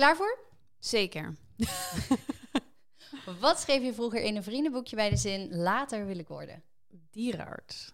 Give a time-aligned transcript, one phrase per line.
[0.00, 0.38] Klaar voor?
[0.78, 1.36] Zeker.
[3.40, 6.62] Wat schreef je vroeger in een vriendenboekje bij de zin later wil ik worden?
[7.10, 7.92] Dierenarts.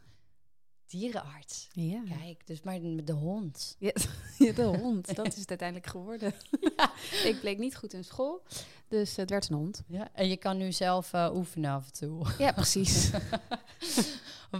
[0.87, 1.69] Dierenarts.
[1.73, 2.03] Ja.
[2.19, 3.77] Kijk, dus maar de hond.
[3.79, 3.93] Ja,
[4.53, 5.15] de hond.
[5.15, 6.35] Dat is het uiteindelijk geworden.
[7.31, 8.43] Ik bleek niet goed in school,
[8.89, 9.83] dus het werd een hond.
[9.87, 12.27] Ja, en je kan nu zelf eh, oefenen af en toe.
[12.39, 13.11] Ja, precies.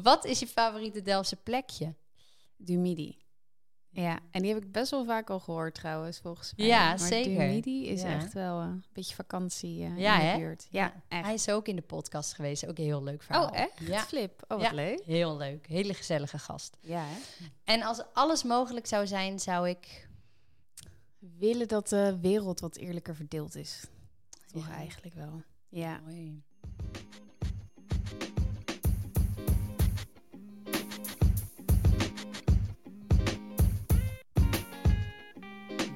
[0.03, 1.95] Wat is je favoriete Delftse plekje?
[2.57, 3.26] Dumidi.
[4.03, 6.67] Ja, en die heb ik best wel vaak al gehoord trouwens, volgens mij.
[6.67, 7.39] Ja, maar zeker.
[7.39, 8.09] Dumidi is Ja.
[8.09, 10.67] echt wel eh, een beetje vakantie eh, Ja, in de buurt.
[10.71, 11.25] Ja, echt.
[11.25, 12.67] Hij is ook in de podcast geweest.
[12.67, 13.47] Ook een heel leuk verhaal.
[13.49, 13.73] Oh, echt?
[13.81, 14.43] Ja, Flip.
[14.49, 14.73] Oh, wat Ja.
[14.73, 15.03] leuk.
[15.05, 15.67] heel leuk.
[15.67, 16.77] Hele gezellige gast.
[16.81, 17.17] Ja, hè?
[17.65, 20.09] En als alles mogelijk zou zijn, zou ik...
[21.39, 23.85] willen dat de wereld wat eerlijker verdeeld is.
[24.53, 25.43] Toch eigenlijk wel.
[25.69, 26.01] Ja.
[26.05, 26.43] Mooi.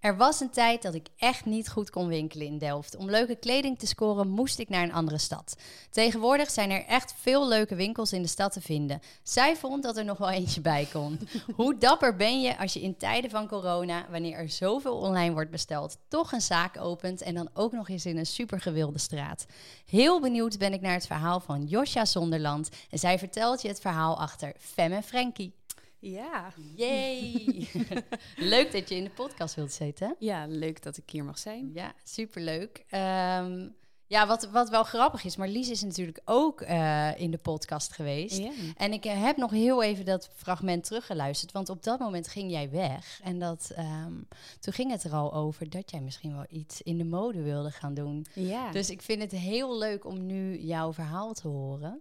[0.00, 2.96] Er was een tijd dat ik echt niet goed kon winkelen in Delft.
[2.96, 5.56] Om leuke kleding te scoren moest ik naar een andere stad.
[5.90, 9.00] Tegenwoordig zijn er echt veel leuke winkels in de stad te vinden.
[9.22, 11.18] Zij vond dat er nog wel eentje bij kon.
[11.56, 15.50] Hoe dapper ben je als je in tijden van corona, wanneer er zoveel online wordt
[15.50, 19.46] besteld, toch een zaak opent en dan ook nog eens in een supergewilde straat.
[19.86, 23.80] Heel benieuwd ben ik naar het verhaal van Josja Zonderland en zij vertelt je het
[23.80, 25.57] verhaal achter Fem en Frankie.
[25.98, 26.52] Ja.
[26.74, 27.68] Yay!
[28.36, 30.16] Leuk dat je in de podcast wilt zitten.
[30.18, 31.70] Ja, leuk dat ik hier mag zijn.
[31.74, 32.84] Ja, superleuk.
[32.88, 33.68] Ehm
[34.08, 37.92] ja, wat, wat wel grappig is, maar Lies is natuurlijk ook eh, in de podcast
[37.92, 38.42] geweest.
[38.76, 42.50] En ik eh, heb nog heel even dat fragment teruggeluisterd, want op dat moment ging
[42.50, 43.20] jij weg.
[43.22, 44.12] En dat, ehm,
[44.60, 47.70] toen ging het er al over dat jij misschien wel iets in de mode wilde
[47.70, 48.26] gaan doen.
[48.34, 48.70] ja.
[48.70, 52.00] Dus ik vind het heel leuk om nu jouw verhaal te horen.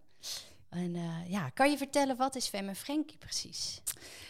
[0.78, 3.82] En eh, ja, kan je vertellen wat is Femme Frankie precies?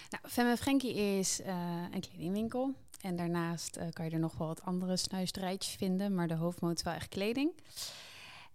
[0.09, 2.73] Nou, Femme Frankie is eh, een kledingwinkel.
[3.01, 6.77] En daarnaast eh, kan je er nog wel wat andere snuisterijtjes vinden, maar de hoofdmoot
[6.77, 7.51] is wel echt kleding.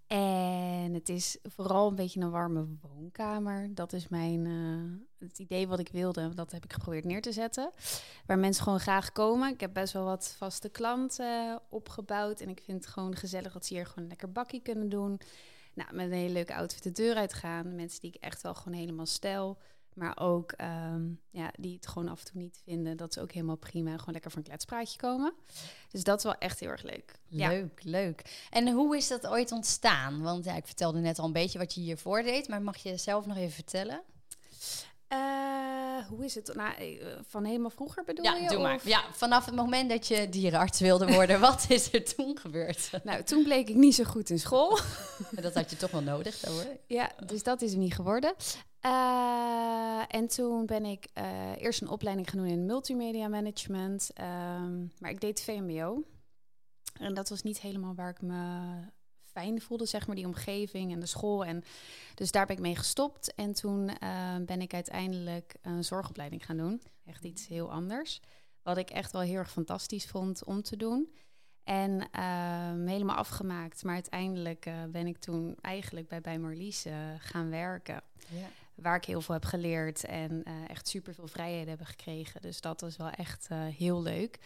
[0.07, 3.75] En het is vooral een beetje een warme woonkamer.
[3.75, 4.47] Dat is mijn,
[5.19, 6.35] het idee wat ik wilde.
[6.35, 7.71] Dat heb ik geprobeerd neer te zetten.
[8.27, 9.53] Waar mensen gewoon graag komen.
[9.53, 12.41] Ik heb best wel wat vaste klanten opgebouwd.
[12.41, 15.21] En ik vind het gewoon gezellig dat ze hier gewoon een lekker bakkie kunnen doen.
[15.75, 17.75] Nou, met een hele leuke outfit de deur uitgaan.
[17.75, 19.59] Mensen die ik echt wel gewoon helemaal stel.
[19.95, 22.97] Maar ook ehm, ja, die het gewoon af en toe niet vinden.
[22.97, 23.97] Dat is ook helemaal prima.
[23.97, 25.33] Gewoon lekker voor een kletspraatje komen.
[25.91, 27.15] Dus dat is wel echt heel erg leuk.
[27.29, 28.47] Leuk, leuk.
[28.51, 30.23] En hoe is dat ooit ontstaan?
[30.23, 32.97] Want ja, ik vertelde net al een beetje wat je hiervoor deed, maar mag je
[32.97, 34.03] zelf nog even vertellen?
[35.13, 36.55] Eh, hoe is het?
[36.55, 38.49] Nou, eh, van helemaal vroeger bedoel ja, je?
[38.49, 38.75] doe maar.
[38.75, 42.91] of- Ja, vanaf het moment dat je dierenarts wilde worden, wat is er toen gebeurd?
[43.05, 44.79] Nou, toen bleek ik niet zo goed in school.
[45.43, 46.77] dat had je toch wel nodig, dan hoor.
[46.87, 48.35] ja, dus dat is er niet geworden.
[48.81, 51.07] Eh, en toen ben ik
[51.59, 54.11] eerst een opleiding gaan doen in multimedia management.
[54.15, 56.03] ehm, maar ik deed VMBO.
[57.01, 58.71] En dat was niet helemaal waar ik me
[59.33, 61.45] fijn voelde, zeg maar, die omgeving en de school.
[61.45, 61.65] En
[62.15, 63.35] dus daar ben ik mee gestopt.
[63.35, 66.83] En toen eh, ben ik uiteindelijk een zorgopleiding gaan doen.
[67.05, 68.21] Echt iets heel anders.
[68.63, 71.15] Wat ik echt wel heel erg fantastisch vond om te doen.
[71.65, 73.85] En ehm, helemaal afgemaakt.
[73.85, 78.03] Maar uiteindelijk eh, ben ik toen eigenlijk bij, bij Marlies eh, gaan werken.
[78.29, 78.47] Ja.
[78.75, 82.43] Waar ik heel veel heb geleerd en echt super veel vrijheden hebben gekregen.
[82.43, 84.39] Dus dat was wel echt heel leuk.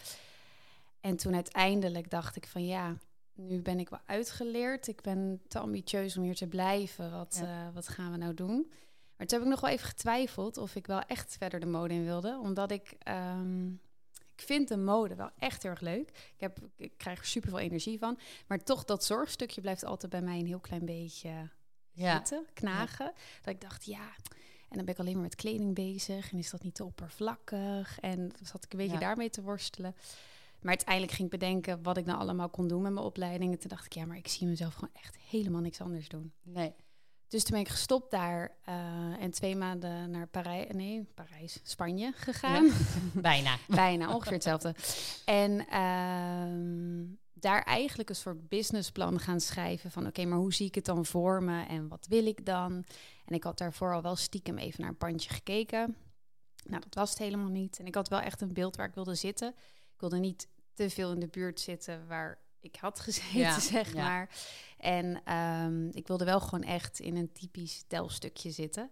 [1.00, 2.96] En toen uiteindelijk dacht ik van ja,
[3.36, 4.86] nu ben ik wel uitgeleerd.
[4.88, 7.10] Ik ben te ambitieus om hier te blijven.
[7.10, 7.66] Wat, Ja.
[7.68, 8.72] eh, wat gaan we nou doen?
[9.16, 11.94] Maar toen heb ik nog wel even getwijfeld of ik wel echt verder de mode
[11.94, 12.38] in wilde.
[12.42, 13.66] Omdat ik, ehm,
[14.12, 16.08] ik vind de mode wel echt heel erg leuk.
[16.08, 18.18] Ik, heb, ik krijg er super veel energie van.
[18.46, 21.48] Maar toch, dat zorgstukje blijft altijd bij mij een heel klein beetje
[21.92, 22.16] Ja.
[22.16, 23.12] zitten, knagen.
[23.42, 24.08] Dat ik dacht, ja,
[24.68, 26.32] en dan ben ik alleen maar met kleding bezig.
[26.32, 27.98] En is dat niet te oppervlakkig?
[28.00, 29.94] En dan zat ik een beetje daarmee te worstelen.
[30.66, 33.52] Maar uiteindelijk ging ik bedenken wat ik nou allemaal kon doen met mijn opleiding.
[33.52, 36.32] En toen dacht ik, ja, maar ik zie mezelf gewoon echt helemaal niks anders doen.
[36.42, 36.74] Nee.
[37.28, 42.12] Dus toen ben ik gestopt daar eh, en twee maanden naar Parijs, nee, Parijs, Spanje
[42.12, 42.70] gegaan.
[43.14, 43.56] Bijna.
[43.68, 44.74] Bijna, ongeveer hetzelfde.
[45.24, 50.06] En ehm, daar eigenlijk een soort businessplan gaan schrijven van...
[50.06, 52.72] oké, maar hoe zie ik het dan voor me en wat wil ik dan?
[53.24, 55.96] En ik had daarvoor al wel stiekem even naar een pandje gekeken.
[56.64, 57.78] Nou, dat was het helemaal niet.
[57.78, 59.54] En ik had wel echt een beeld waar ik wilde zitten.
[59.96, 63.94] Ik wilde niet te veel in de buurt zitten waar ik had gezeten, Ja, zeg
[63.94, 64.02] ja.
[64.02, 64.28] maar.
[64.78, 68.90] En ehm, ik wilde wel gewoon echt in een typisch telstukje zitten.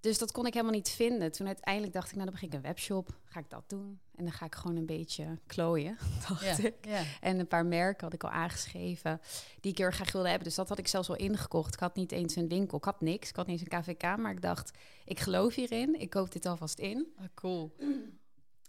[0.00, 1.32] Dus dat kon ik helemaal niet vinden.
[1.32, 3.08] Toen uiteindelijk dacht ik, nou dan begin ik een webshop.
[3.24, 4.00] Ga ik dat doen?
[4.14, 5.98] En dan ga ik gewoon een beetje klooien,
[6.28, 6.56] dacht Ja.
[6.58, 6.74] ik.
[6.80, 7.02] Ja.
[7.20, 9.20] En een paar merken had ik al aangeschreven
[9.60, 10.46] die ik heel erg graag wilde hebben.
[10.46, 11.74] Dus dat had ik zelfs al ingekocht.
[11.74, 12.78] Ik had niet eens een winkel.
[12.78, 13.28] Ik had niks.
[13.28, 14.16] Ik had niet eens een KVK.
[14.16, 14.70] Maar ik dacht,
[15.04, 16.00] ik geloof hierin.
[16.00, 17.06] Ik koop dit alvast in.
[17.18, 17.74] Ah, cool.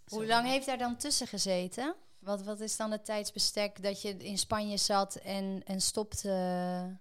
[0.07, 1.95] Hoe lang heeft daar dan tussen gezeten?
[2.19, 6.95] Wat, wat is dan het tijdsbestek dat je in Spanje zat en, en stopte eh,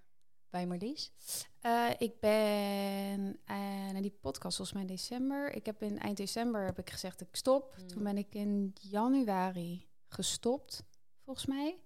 [0.50, 1.12] bij Marlies?
[1.60, 3.40] Eh, ik ben
[3.92, 5.52] naar die podcast volgens mij in december.
[5.52, 7.76] Ik heb in eind december heb ik gezegd ik stop.
[7.78, 7.88] Mm.
[7.88, 10.82] Toen ben ik in januari gestopt,
[11.24, 11.78] volgens mij.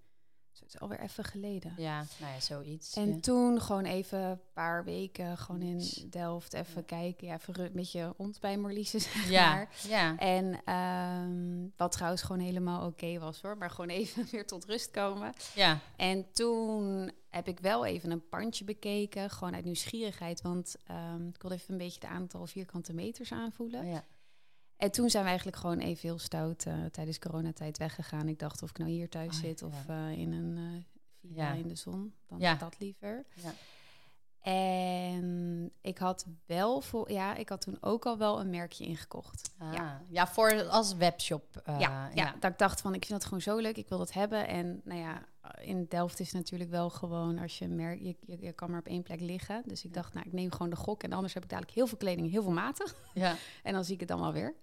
[0.61, 1.75] Het is alweer even geleden.
[1.77, 2.97] Ja, nou ja, zoiets.
[2.97, 3.21] En ja.
[3.21, 5.89] toen gewoon even een paar weken gewoon in.
[6.11, 6.83] Delft even Ja.
[6.83, 7.27] kijken.
[7.27, 9.69] Ja, even een beetje rond bij Marlies, zeg ja, maar.
[9.89, 10.17] ja.
[10.19, 13.57] En ehm, wat trouwens gewoon helemaal oké was hoor.
[13.59, 15.33] Maar gewoon even weer tot rust komen.
[15.55, 15.79] ja.
[15.97, 19.31] En toen heb ik wel even een pandje bekeken.
[19.31, 20.43] Gewoon uit nieuwsgierigheid.
[20.43, 23.87] Want ehm, ik wilde even een beetje het aantal vierkante meters aanvoelen.
[23.87, 24.05] ja.
[24.81, 28.29] En toen zijn we eigenlijk gewoon even heel stout eh, tijdens coronatijd weggegaan.
[28.29, 30.09] Ik dacht of ik nou hier thuis Oh, zit of ja.
[30.11, 30.83] eh, in een eh
[31.31, 32.13] villa in de zon.
[32.29, 32.55] Dan Ja.
[32.55, 33.25] dat liever.
[33.35, 33.53] Ja.
[34.41, 39.51] En ik had wel voor, ja, ik had toen ook al wel een merkje ingekocht.
[39.59, 40.03] Ah, Ja.
[40.09, 40.27] ja.
[40.27, 41.57] voor als webshop.
[41.65, 43.99] eh, ja, ja, dat ik dacht van ik vind dat gewoon zo leuk, ik wil
[43.99, 44.49] dat hebben.
[44.49, 45.23] En nou ja,
[45.61, 48.87] in Delft is natuurlijk wel gewoon als je merk, je, je, je kan maar op
[48.87, 49.63] één plek liggen.
[49.67, 51.87] Dus ik dacht, nou, ik neem gewoon de gok en anders heb ik dadelijk heel
[51.87, 52.93] veel kleding, heel veel maten.
[53.15, 53.35] ja.
[53.63, 54.55] En dan zie ik het dan wel weer.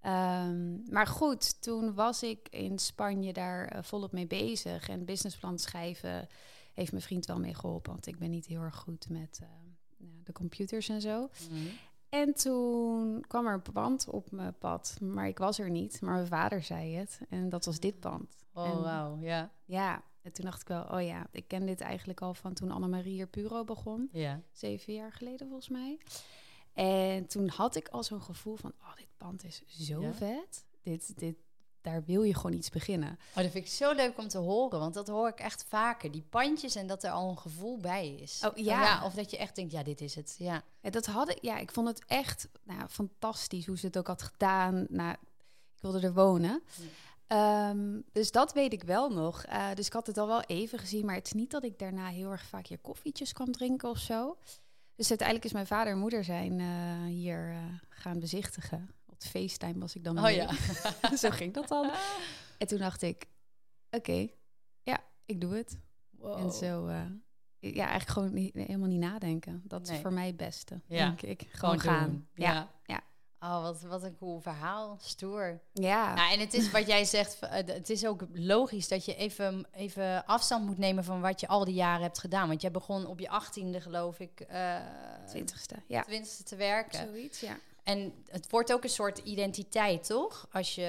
[0.00, 4.88] Ehm, maar goed, toen was ik in Spanje daar eh, volop mee bezig.
[4.88, 6.28] En businessplan schrijven
[6.74, 7.92] heeft mijn vriend wel mee geholpen.
[7.92, 9.48] Want ik ben niet heel erg goed met eh,
[9.96, 11.30] nou, de computers en zo.
[11.50, 11.66] Mhm.
[12.08, 14.96] En toen kwam er een pand op mijn pad.
[15.00, 16.00] Maar ik was er niet.
[16.00, 17.20] Maar mijn vader zei het.
[17.28, 18.36] En dat was dit pand.
[18.52, 19.52] Oh, wauw, ja.
[19.64, 22.70] Ja, en toen dacht ik wel, oh ja, ik ken dit eigenlijk al van toen
[22.70, 24.40] Annemarie hier Puro begon Ja.
[24.52, 25.98] zeven jaar geleden volgens mij.
[26.72, 30.64] En toen had ik al zo'n gevoel van, oh, dit pand is zo vet.
[30.82, 31.36] Dit, dit,
[31.82, 33.10] daar wil je gewoon iets beginnen.
[33.10, 36.10] Oh, dat vind ik zo leuk om te horen, want dat hoor ik echt vaker.
[36.10, 38.42] Die pandjes en dat er al een gevoel bij is.
[38.46, 39.04] Oh, ja.
[39.04, 40.34] of dat je echt denkt, ja, dit is het.
[40.38, 40.62] Ja.
[40.80, 44.06] En dat had ik, ja, ik vond het echt nou, fantastisch hoe ze het ook
[44.06, 44.86] had gedaan.
[44.88, 45.12] Nou,
[45.74, 46.62] ik wilde er wonen.
[46.76, 46.84] Ja.
[47.30, 49.44] Ehm, dus dat weet ik wel nog.
[49.44, 51.78] Eh, dus ik had het al wel even gezien, maar het is niet dat ik
[51.78, 54.36] daarna heel erg vaak hier koffietjes kwam drinken of zo.
[54.96, 57.56] Dus uiteindelijk is mijn vader en moeder zijn eh, hier eh,
[57.88, 58.90] gaan bezichtigen.
[59.24, 60.34] Op FaceTime was ik dan Oh mee.
[60.36, 60.50] ja.
[61.16, 61.90] Zo ging dat dan.
[62.58, 63.26] En toen dacht ik,
[63.90, 64.28] oké,
[64.82, 65.78] ja, ik doe het.
[66.10, 66.38] Wow.
[66.38, 67.02] En zo, eh,
[67.58, 69.62] ja, eigenlijk gewoon niet, helemaal niet nadenken.
[69.64, 69.96] Dat Nee.
[69.96, 71.06] is voor mij het beste, Ja.
[71.06, 71.48] denk ik.
[71.52, 72.28] Gewoon, gaan.
[72.34, 72.52] Ja.
[72.52, 72.68] Ja.
[72.84, 73.00] ja.
[73.42, 74.96] Oh, wat, wat een cool verhaal.
[75.00, 75.60] Stoer.
[75.72, 76.14] Ja.
[76.16, 79.66] Ja, en het is wat jij zegt, eh, het is ook logisch dat je even,
[79.72, 82.48] even afstand moet nemen van wat je al die jaren hebt gedaan.
[82.48, 84.76] Want jij begon op je achttiende, geloof ik, eh
[85.26, 85.74] twintigste.
[85.86, 86.02] Ja.
[86.02, 87.06] twintigste te werken.
[87.08, 87.56] Zoiets, ja.
[87.90, 90.46] En het wordt ook een soort identiteit, toch?
[90.52, 90.82] Als je.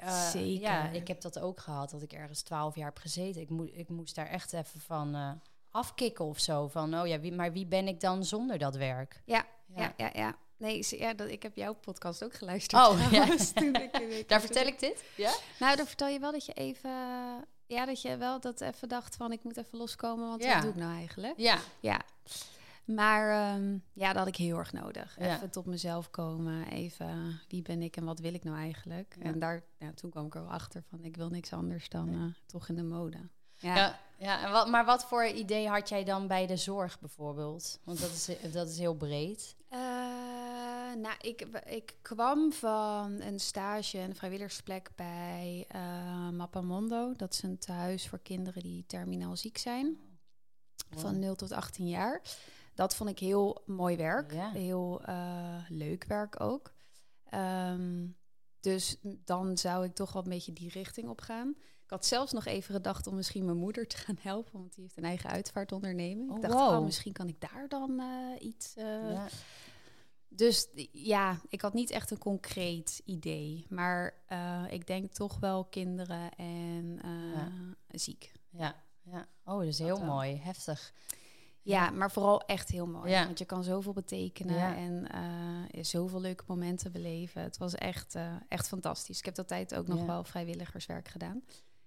[0.00, 0.60] eh, Zeker.
[0.60, 3.40] Ja, ik heb dat ook gehad, dat ik ergens twaalf jaar heb gezeten.
[3.40, 5.30] Ik, moe, ik moest daar echt even van eh,
[5.70, 6.68] afkicken of zo.
[6.68, 9.22] Van, oh ja, wie, maar wie ben ik dan zonder dat werk?
[9.24, 9.44] Ja,
[9.76, 9.82] Ja.
[9.82, 10.10] ja, ja.
[10.14, 10.36] ja.
[10.56, 12.86] Nee, ja, dat, ik heb jouw podcast ook geluisterd.
[12.88, 13.08] Oh, ja.
[13.08, 15.04] trouwens, toen ik, ik- Daar vertel ik dit?
[15.16, 15.32] Ja?
[15.58, 16.90] Nou, dan vertel je wel dat je even...
[17.66, 19.32] Ja, dat je wel dat even dacht van...
[19.32, 20.52] ik moet even loskomen, want Ja.
[20.52, 21.34] wat doe ik nou eigenlijk?
[21.36, 21.58] Ja.
[21.80, 22.00] Ja.
[22.84, 25.16] Maar ehm, ja, dat had ik heel erg nodig.
[25.18, 25.34] Ja.
[25.34, 26.68] Even tot mezelf komen.
[26.68, 29.16] Even, wie ben ik en wat wil ik nou eigenlijk?
[29.18, 29.24] Ja.
[29.24, 31.04] En daar, ja, toen kwam ik er wel achter van...
[31.04, 33.18] ik wil niks anders dan eh, toch in de mode.
[33.54, 33.76] Ja.
[33.76, 37.80] Ja, ja en wat, maar wat voor idee had jij dan bij de zorg bijvoorbeeld?
[37.84, 39.56] Want dat is, dat is heel breed.
[39.68, 39.78] Eh,
[40.96, 47.12] nou, ik, ik kwam van een stage, een vrijwilligersplek bij eh Mappamondo.
[47.16, 49.96] Dat is een tehuis voor kinderen die terminaal ziek zijn.
[50.96, 52.22] Van 0 tot 18 jaar.
[52.74, 54.32] Dat vond ik heel mooi werk.
[54.32, 54.50] Ja.
[54.50, 56.72] Heel eh, leuk werk ook.
[57.24, 58.06] Ehm,
[58.60, 61.54] dus dan zou ik toch wel een beetje die richting op gaan.
[61.84, 64.52] Ik had zelfs nog even gedacht om misschien mijn moeder te gaan helpen.
[64.52, 66.30] Want die heeft een eigen uitvaartonderneming.
[66.30, 66.78] Oh, ik dacht, wow.
[66.78, 68.74] oh, misschien kan ik daar dan eh, iets...
[68.76, 69.26] eh, Ja.
[70.28, 73.66] dus ja, ik had niet echt een concreet idee.
[73.68, 74.14] Maar
[74.70, 76.98] ik denk toch wel kinderen en
[77.34, 77.52] Ja.
[77.88, 78.32] ziek.
[78.50, 79.26] Ja, ja.
[79.44, 80.14] Oh, dat is Dat heel wel.
[80.14, 80.36] mooi.
[80.36, 80.92] Heftig.
[81.64, 83.10] Ja, maar vooral echt heel mooi.
[83.10, 83.24] Ja.
[83.24, 84.76] Want je kan zoveel betekenen Ja.
[84.76, 85.10] en
[85.72, 87.42] eh, zoveel leuke momenten beleven.
[87.42, 89.18] Het was echt, eh, echt fantastisch.
[89.18, 90.06] Ik heb dat tijd ook nog Ja.
[90.06, 91.42] wel vrijwilligerswerk gedaan.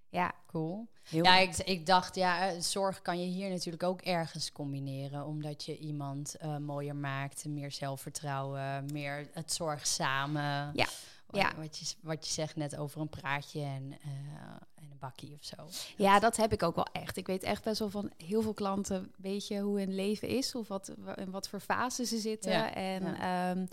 [0.10, 0.88] Ja, Cool.
[1.04, 5.26] heel Ja, ik, ik dacht, ja, zorg kan je hier natuurlijk ook ergens combineren.
[5.26, 10.72] Omdat je iemand eh, mooier maakt, meer zelfvertrouwen, meer het zorg samen.
[10.74, 10.88] Ja,
[11.26, 11.56] Wat, ja.
[11.56, 14.75] Wat, je, wat je zegt net over een praatje en, eh,
[15.06, 15.56] bakkie of zo.
[16.04, 17.18] Ja, dat heb ik ook wel echt.
[17.18, 20.56] Ik weet echt best wel van heel veel klanten, weet je hoe hun leven is
[20.56, 22.52] of wat, in wat voor fase ze zitten.
[22.52, 23.50] Ja, en ja.
[23.52, 23.66] ehm,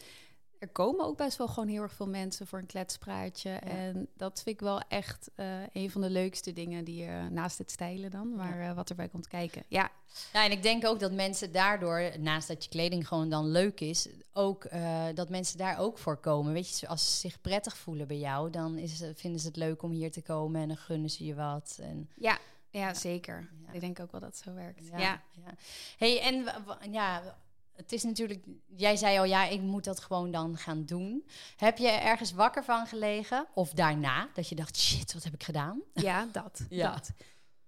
[0.63, 3.51] er komen ook best wel gewoon heel erg veel mensen voor een kletspraatje.
[3.51, 7.59] En dat vind ik wel echt eh, een van de leukste dingen die je naast
[7.59, 9.63] het stijlen dan, maar eh, wat erbij komt kijken.
[9.69, 9.91] Ja,
[10.33, 13.81] Ja, en ik denk ook dat mensen daardoor, naast dat je kleding gewoon dan leuk
[13.81, 16.53] is, ook eh, dat mensen daar ook voor komen.
[16.53, 19.83] Weet je, als ze zich prettig voelen bij jou, dan is, vinden ze het leuk
[19.83, 21.79] om hier te komen en dan gunnen ze je wat.
[21.81, 22.39] En, ja,
[22.71, 23.49] ja, zeker.
[23.67, 23.73] Ja.
[23.73, 24.89] Ik denk ook wel dat het zo werkt.
[24.89, 25.23] ja, ja.
[25.33, 25.55] ja.
[25.99, 26.45] Hey, en
[26.91, 27.37] ja,
[27.73, 28.45] het is natuurlijk,
[28.77, 31.27] jij zei al, ja, ik moet dat gewoon dan gaan doen.
[31.57, 33.47] Heb je ergens wakker van gelegen?
[33.55, 35.83] Of daarna, dat je dacht, shit, wat heb ik gedaan?
[35.95, 36.67] Ja, dat.
[36.69, 36.93] Ja.
[36.93, 37.13] dat.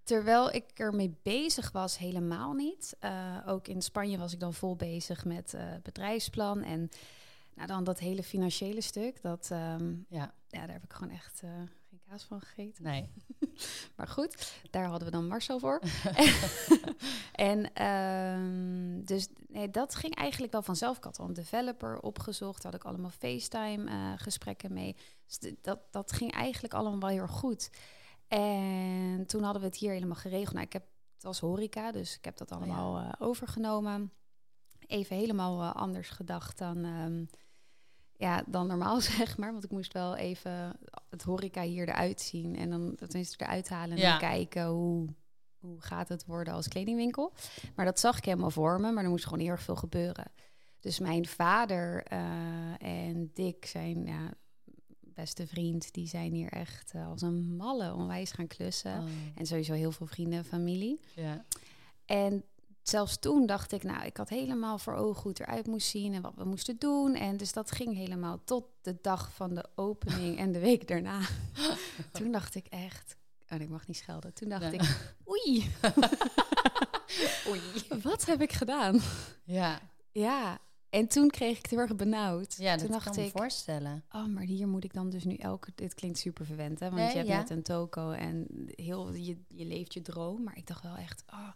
[0.02, 2.96] Terwijl ik ermee bezig was, helemaal niet.
[3.00, 6.62] Eh, ook in Spanje was ik dan vol bezig met eh, bedrijfsplan.
[6.62, 6.88] En
[7.54, 9.22] nou, dan dat hele financiële stuk.
[9.22, 11.50] Dat, ehm, Ja, ja, daar heb ik gewoon echt eh,
[12.14, 12.84] kaas van gegeten.
[12.84, 13.08] nee.
[13.96, 15.82] Maar goed, daar hadden we dan Marcel voor.
[17.50, 20.96] en ehm, dus nee, dat ging eigenlijk wel vanzelf.
[20.96, 22.62] Ik had al een developer opgezocht.
[22.62, 24.96] Daar had ik allemaal FaceTime eh, gesprekken mee.
[25.26, 27.70] Dus dat, dat ging eigenlijk allemaal wel heel erg goed.
[28.28, 30.54] En toen hadden we het hier helemaal geregeld.
[30.54, 34.12] Nou, ik heb, het was horeca, dus ik heb dat allemaal eh, overgenomen.
[34.86, 37.24] Even helemaal eh, anders gedacht dan, ehm,
[38.16, 39.52] ja, dan normaal, zeg maar.
[39.52, 40.76] Want ik moest wel even
[41.10, 42.56] het horeca hier eruit zien.
[42.56, 44.10] En dan tenminste eruit halen en Ja.
[44.10, 45.08] dan kijken hoe,
[45.58, 47.32] hoe gaat het worden als kledingwinkel.
[47.74, 50.30] Maar dat zag ik helemaal voor me, maar er moest gewoon heel erg veel gebeuren.
[50.80, 54.30] Dus mijn vader eh, en Dick, zijn ja,
[55.00, 58.98] beste vriend, die zijn hier echt eh, als een malle onwijs gaan klussen.
[58.98, 61.00] Oh, En sowieso heel veel vrienden en familie.
[61.14, 61.44] ja.
[62.06, 62.44] En
[62.88, 66.14] zelfs toen dacht ik, nou, ik had helemaal voor ogen hoe het eruit moest zien
[66.14, 67.14] en wat we moesten doen.
[67.14, 71.20] En dus dat ging helemaal tot de dag van de opening en de week daarna.
[72.12, 73.16] toen dacht ik echt,
[73.52, 74.34] oh, ik mag niet schelden.
[74.34, 74.72] Toen dacht Nee.
[74.72, 75.70] ik, oei,
[77.48, 77.60] Oei.
[78.02, 79.00] wat heb ik gedaan?
[79.44, 79.80] Ja,
[80.12, 80.58] Ja,
[80.90, 82.54] en toen kreeg ik het heel erg benauwd.
[82.58, 84.04] ja toen dat dacht kan me ik, voorstellen.
[84.10, 85.72] oh, maar hier moet ik dan dus nu elke...
[85.74, 86.86] Dit klinkt super verwend, hè?
[86.90, 87.38] Want Nee, je hebt ja.
[87.38, 90.42] net een toko en heel, je, je leeft je droom.
[90.42, 91.48] Maar ik dacht wel echt, oh,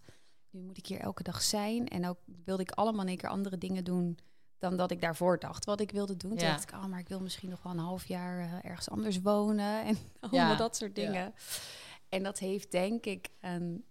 [0.59, 1.89] nu moet ik hier elke dag zijn.
[1.89, 4.19] En ook wilde ik allemaal in één keer andere dingen doen
[4.59, 6.31] dan dat ik daarvoor dacht wat ik wilde doen.
[6.37, 6.51] Toen Ja.
[6.53, 9.21] dacht ik, oh, maar ik wil misschien nog wel een half jaar eh, ergens anders
[9.21, 9.85] wonen.
[9.87, 11.05] En allemaal Ja, dat soort ja.
[11.05, 11.35] dingen.
[12.09, 13.85] En dat heeft denk ik een,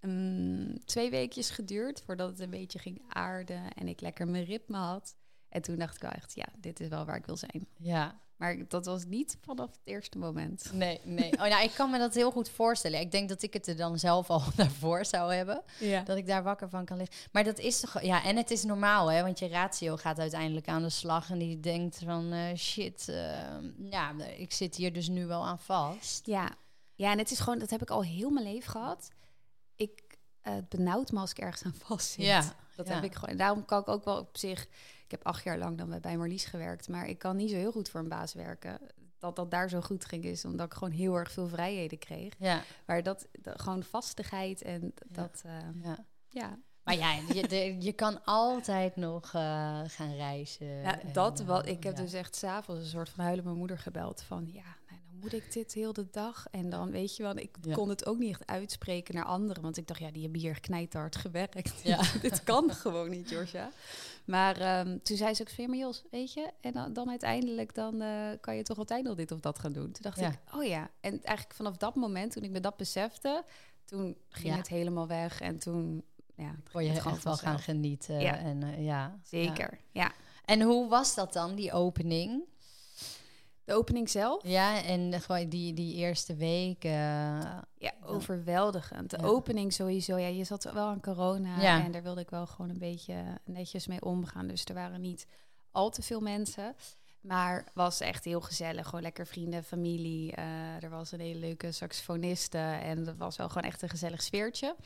[0.00, 4.76] een, twee weekjes geduurd voordat het een beetje ging aarden en ik lekker mijn ritme
[4.76, 5.16] had.
[5.48, 7.66] En toen dacht ik wel echt, ja, dit is wel waar ik wil zijn.
[7.78, 10.70] Ja, Maar dat was niet vanaf het eerste moment.
[10.72, 11.32] nee, nee.
[11.32, 13.00] Oh, nou, ik kan me dat heel goed voorstellen.
[13.00, 15.62] Ik denk dat ik het er dan zelf al daarvoor zou hebben.
[15.78, 16.02] Ja.
[16.02, 17.16] Dat ik daar wakker van kan liggen.
[17.32, 18.02] Maar dat is toch...
[18.02, 19.22] Ja, en het is normaal, hè.
[19.22, 21.30] Want je ratio gaat uiteindelijk aan de slag.
[21.30, 22.32] En die denkt van...
[22.32, 23.16] eh, shit, eh,
[23.78, 26.26] ja, ik zit hier dus nu wel aan vast.
[26.26, 26.50] Ja.
[26.94, 29.10] ja, en het is gewoon, dat heb ik al heel mijn leven gehad.
[29.76, 32.24] Ik, eh, het benauwd me als ik ergens aan vast zit.
[32.24, 32.94] Ja, Dat ja.
[32.94, 33.30] heb ik gewoon.
[33.30, 34.66] En daarom kan ik ook wel op zich...
[35.12, 36.88] Ik heb acht jaar lang dan bij- Marlies gewerkt.
[36.88, 38.78] Maar ik kan niet zo heel goed voor een baas werken.
[39.18, 40.44] Dat dat daar zo goed ging is.
[40.44, 42.34] Omdat ik gewoon heel erg veel vrijheden kreeg.
[42.38, 45.42] Ja, Maar dat, dat gewoon vastigheid en dat...
[45.44, 45.52] eh,
[45.82, 46.04] ja.
[46.28, 46.58] ja.
[46.84, 50.66] Maar ja, je, de- je kan altijd nog eh, gaan reizen.
[50.66, 51.66] Ja, en, dat wat.
[51.66, 52.02] Ik heb ja.
[52.02, 55.32] dus echt s'avonds een soort van huilen mijn moeder gebeld van ja, nou, dan moet
[55.32, 57.74] ik dit heel de dag en dan weet je wel, ik Ja.
[57.74, 60.60] kon het ook niet echt uitspreken naar anderen, want ik dacht ja, die hebben hier
[60.60, 61.80] knijthard gewerkt.
[61.82, 62.00] Ja.
[62.22, 63.70] dit kan gewoon niet, Georgia.
[64.24, 67.74] Maar ehm, toen zei ze ook van maar Jos, weet je, en dan, dan uiteindelijk
[67.74, 69.92] dan eh, kan je toch altijd nog dit of dat gaan doen.
[69.92, 70.28] Toen dacht Ja.
[70.28, 73.44] ik, oh ja, en eigenlijk vanaf dat moment toen ik me dat besefte,
[73.84, 74.56] toen ging Ja.
[74.56, 76.04] het helemaal weg en toen
[76.36, 78.20] ja, Kon je het echt gewoon wel gaan genieten.
[78.20, 78.36] Ja.
[78.38, 78.84] En, eh.
[78.84, 79.18] Ja.
[79.22, 80.12] Zeker, ja.
[80.44, 82.42] En hoe was dat dan, die opening?
[83.64, 84.46] De opening zelf.
[84.46, 86.84] Ja, en gewoon die, die eerste week.
[86.84, 86.90] eh,
[87.78, 89.10] Ja, overweldigend.
[89.10, 89.24] De Ja.
[89.24, 90.16] opening sowieso.
[90.16, 91.84] Ja, je zat wel aan corona Ja.
[91.84, 93.14] en daar wilde ik wel gewoon een beetje
[93.44, 94.46] netjes mee omgaan.
[94.46, 95.26] Dus er waren niet
[95.70, 96.74] al te veel mensen.
[97.20, 98.86] Maar was echt heel gezellig.
[98.86, 100.32] Gewoon lekker vrienden, familie.
[100.32, 102.58] Eh, er was een hele leuke saxofoniste.
[102.58, 104.76] En dat was wel gewoon echt een gezellig sfeertje.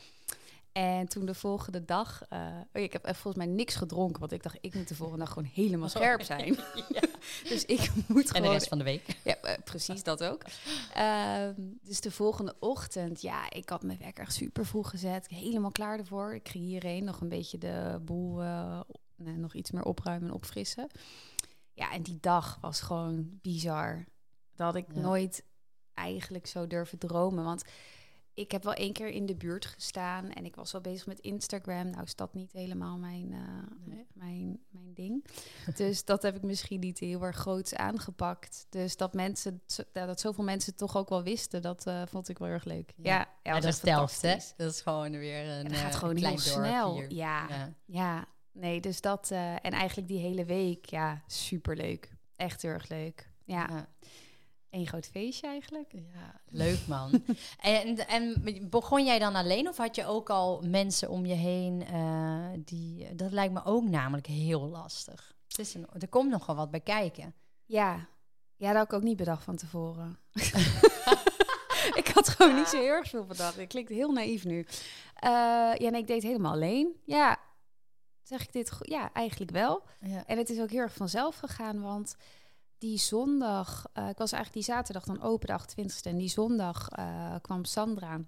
[0.77, 2.21] En toen de volgende dag...
[2.29, 2.39] eh,
[2.73, 4.19] oh, ik heb echt volgens mij niks gedronken.
[4.19, 6.53] Want ik dacht, ik moet de volgende dag gewoon helemaal scherp zijn.
[6.89, 7.01] ja.
[7.43, 9.17] Dus ik moet En de gewoon rest van de week.
[9.23, 10.41] ja, eh, precies dat ook.
[10.93, 15.27] Ehm, dus de volgende ochtend, ja, ik had mijn wekker echt super vroeg gezet.
[15.27, 16.33] Helemaal klaar ervoor.
[16.35, 18.79] Ik ging hierheen nog een beetje de boel eh,
[19.15, 20.87] nog iets meer opruimen en opfrissen.
[21.73, 24.05] Ja, en die dag was gewoon bizar.
[24.55, 25.01] Dat had ik Ja.
[25.01, 25.43] nooit
[25.93, 27.43] eigenlijk zo durven dromen.
[27.43, 27.63] Want
[28.37, 31.19] ik heb wel één keer in de buurt gestaan en ik was wel bezig met
[31.19, 31.89] Instagram.
[31.89, 33.39] Nou is dat niet helemaal mijn, uh,
[34.13, 35.25] mijn, mijn ding.
[35.75, 38.65] dus dat heb ik misschien niet heel erg groots aangepakt.
[38.69, 42.47] Dus dat mensen, dat zoveel mensen toch ook wel wisten, dat uh, vond ik wel
[42.47, 42.93] erg leuk.
[42.95, 44.35] Ja, ja, ja dat is Delft, hè?
[44.57, 47.03] Dat is gewoon weer een ja, gaat gewoon heel snel.
[47.07, 47.47] Ja,
[47.85, 52.15] ja, nee, dus dat en eigenlijk die hele week, ja, superleuk.
[52.35, 53.29] Echt heel erg leuk.
[53.45, 53.87] ja.
[54.77, 55.91] Een groot feestje eigenlijk.
[55.91, 57.23] Ja, leuk man.
[57.59, 61.83] en, en begon jij dan alleen of had je ook al mensen om je heen?
[61.93, 65.35] Uh, die, dat lijkt me ook namelijk heel lastig.
[65.47, 67.35] Een, er komt nogal wat bij kijken.
[67.65, 68.07] Ja.
[68.55, 70.19] ja, dat had ik ook niet bedacht van tevoren.
[72.01, 73.57] ik had gewoon niet zo heel erg veel bedacht.
[73.57, 74.57] Ik klinkt heel naïef nu.
[74.57, 74.69] Uh,
[75.75, 76.95] ja, nee, ik deed helemaal alleen.
[77.05, 77.39] Ja,
[78.23, 78.77] zeg ik dit?
[78.79, 79.83] Ja, eigenlijk wel.
[79.99, 80.25] Ja.
[80.25, 82.15] En het is ook heel erg vanzelf gegaan, want
[82.77, 86.01] die zondag, uh, ik was eigenlijk die zaterdag dan open, de 28e.
[86.01, 88.19] En die zondag uh, kwam Sandra,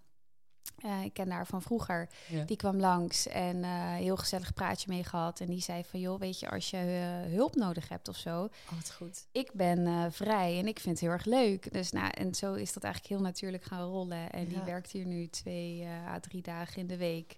[0.85, 2.09] uh, ik ken haar van vroeger,
[2.45, 3.63] die kwam langs en
[3.93, 5.39] heel gezellig praatje mee gehad.
[5.39, 6.77] En die zei van, joh, weet je, als je
[7.29, 8.43] hulp nodig hebt of zo.
[8.43, 9.27] Oh, wat goed.
[9.31, 11.73] Ik ben vrij en ik vind het heel erg leuk.
[11.73, 14.31] Dus nou, en zo is dat eigenlijk heel natuurlijk gaan rollen.
[14.31, 17.37] En die werkt hier nu twee à drie dagen in de week.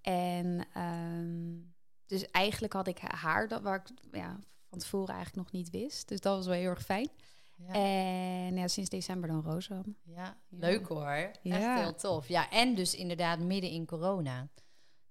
[0.00, 1.74] En um,
[2.06, 6.08] dus eigenlijk had ik haar, dat, waar ik ja, van tevoren eigenlijk nog niet wist.
[6.08, 7.08] Dus dat was wel heel erg fijn.
[7.56, 7.72] Ja.
[7.72, 9.96] En ja, sinds december dan Roosam.
[10.02, 11.30] Ja, leuk hoor.
[11.42, 11.56] Ja.
[11.56, 12.28] Echt heel tof.
[12.28, 14.48] Ja, en dus inderdaad midden in corona.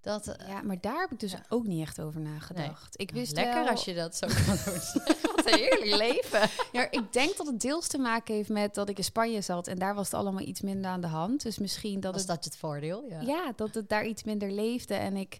[0.06, 3.00] Dat, uh, ja, maar daar heb ik dus ook niet echt over nagedacht.
[3.00, 5.04] Ik wist Lekker als je dat zo kan doen.
[5.36, 6.50] Wat een heerlijk leven.
[6.72, 9.68] Ja, ik denk dat het deels te maken heeft met dat ik in Spanje zat
[9.68, 11.44] en daar was het allemaal iets minder aan de hand.
[11.44, 13.06] Dus misschien dat was het, dat het voordeel?
[13.10, 13.22] Ja.
[13.22, 15.40] ja, dat het daar iets minder leefde en ik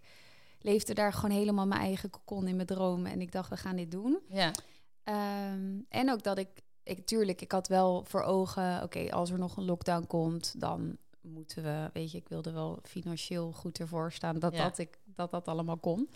[0.66, 3.12] leefde daar gewoon helemaal mijn eigen kokon in mijn dromen.
[3.12, 4.20] En ik dacht, we gaan dit doen.
[4.30, 4.52] Ja.
[5.04, 6.50] Ehm, en ook dat ik,
[6.84, 10.98] ik, tuurlijk, ik had wel voor ogen, oké, als er nog een lockdown komt, dan
[11.22, 15.32] moeten we, weet je, ik wilde wel financieel goed ervoor staan dat, dat, ik, dat
[15.32, 16.10] dat allemaal kon.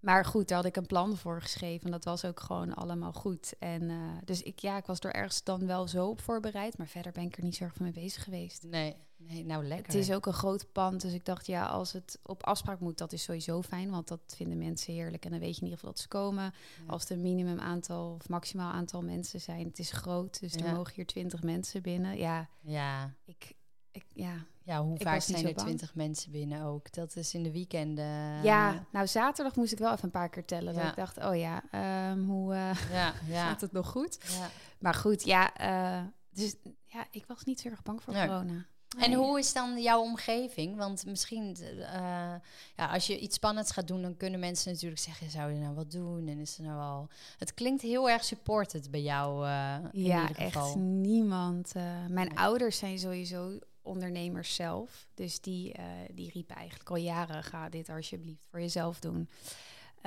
[0.00, 1.84] Maar goed, daar had ik een plan voor geschreven.
[1.84, 3.54] En dat was ook gewoon allemaal goed.
[3.58, 6.78] En uh, dus ik, ja, ik was er ergens dan wel zo op voorbereid.
[6.78, 8.62] Maar verder ben ik er niet zo erg mee bezig geweest.
[8.62, 8.96] Nee,
[9.28, 9.86] nee, nou lekker.
[9.86, 11.00] Het is ook een groot pand.
[11.00, 13.90] Dus ik dacht, ja, als het op afspraak moet, dat is sowieso fijn.
[13.90, 15.24] Want dat vinden mensen heerlijk.
[15.24, 16.54] En dan weet je in ieder geval dat ze komen.
[16.86, 19.66] Als er een minimum aantal of maximaal aantal mensen zijn.
[19.66, 20.40] Het is groot.
[20.40, 22.16] Dus er mogen hier twintig mensen binnen.
[22.16, 23.14] Ja, ja.
[23.24, 23.54] Ik,
[23.90, 26.92] ik, ja, ja, hoe vaak zijn er twintig mensen binnen ook?
[26.92, 28.42] Dat is in de weekenden.
[28.42, 30.74] Ja, nou zaterdag moest ik wel even een paar keer tellen.
[30.74, 31.62] Dat ik dacht, oh ja,
[32.10, 33.44] um, hoe uh, ja, ja.
[33.48, 34.18] gaat het nog goed?
[34.38, 34.48] Ja.
[34.78, 36.54] Maar goed, ja, uh, dus
[36.86, 38.66] ja, ik was niet zo erg bang voor corona.
[38.98, 40.76] En hoe is dan jouw omgeving?
[40.76, 41.86] Want misschien, uh,
[42.76, 45.74] ja, als je iets spannends gaat doen, dan kunnen mensen natuurlijk zeggen: zou je nou
[45.74, 46.28] wat doen?
[46.28, 47.08] En is er nou al.
[47.38, 49.46] Het klinkt heel erg supported bij jou.
[49.46, 50.66] Uh, in ja, ieder geval.
[50.66, 51.72] echt niemand.
[52.08, 55.06] mijn ouders zijn sowieso ondernemers zelf.
[55.14, 55.74] Dus die,
[56.12, 59.28] die riepen eigenlijk al jaren: ga dit alsjeblieft voor jezelf doen.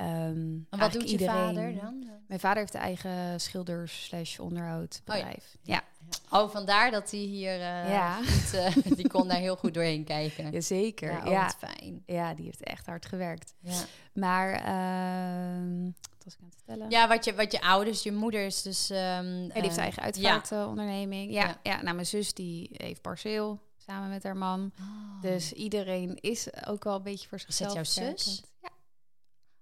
[0.00, 2.10] Um, en wat doet iedereen, je vader dan?
[2.26, 5.56] Mijn vader heeft een eigen schilders slash onderhoudbedrijf.
[5.56, 5.74] Oh, ja.
[5.74, 5.82] ja.
[6.30, 8.18] Oh, vandaar dat hij hier uh, ja.
[8.54, 10.50] uh, die kon daar heel goed doorheen kijken.
[10.50, 11.12] Jazeker.
[11.12, 11.50] Ja, oh, ja.
[11.58, 12.02] fijn.
[12.06, 13.54] Ja, die heeft echt hard gewerkt.
[13.60, 13.84] Ja.
[14.12, 16.90] Maar uh, wat was ik aan het vertellen?
[16.90, 18.90] Ja, wat je, wat je ouders, je moeders dus...
[18.90, 21.32] Um, ja, die heeft eigen uitvaartonderneming.
[21.32, 21.46] Ja.
[21.46, 21.82] Ja, ja.
[21.82, 24.72] nou mijn zus die heeft parceel samen met haar man.
[24.80, 25.22] Oh.
[25.22, 27.78] Dus iedereen is ook wel een beetje voor zichzelf.
[27.78, 28.42] Is jouw zus?
[28.62, 28.68] Ja.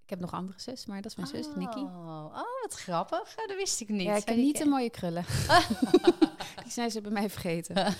[0.03, 1.81] Ik heb nog andere zus, maar dat is mijn zus, Nikki.
[1.81, 3.35] Oh, oh, wat grappig.
[3.35, 4.03] dat wist ik niet.
[4.03, 5.25] Ja, ik heb niet de mooie krullen.
[6.75, 7.95] Zijn ze bij mij vergeten.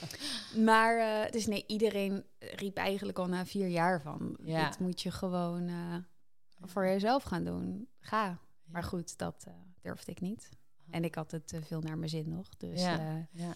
[0.68, 4.36] maar uh, dus nee, iedereen riep eigenlijk al na vier jaar van...
[4.42, 4.68] Ja.
[4.68, 5.96] dit moet je gewoon uh,
[6.60, 7.88] voor jezelf gaan doen.
[8.00, 8.38] Ga.
[8.64, 10.48] Maar goed, dat uh, durfde ik niet.
[10.90, 12.48] En ik had het te veel naar mijn zin nog.
[12.56, 13.26] Dus ja.
[13.30, 13.52] ja.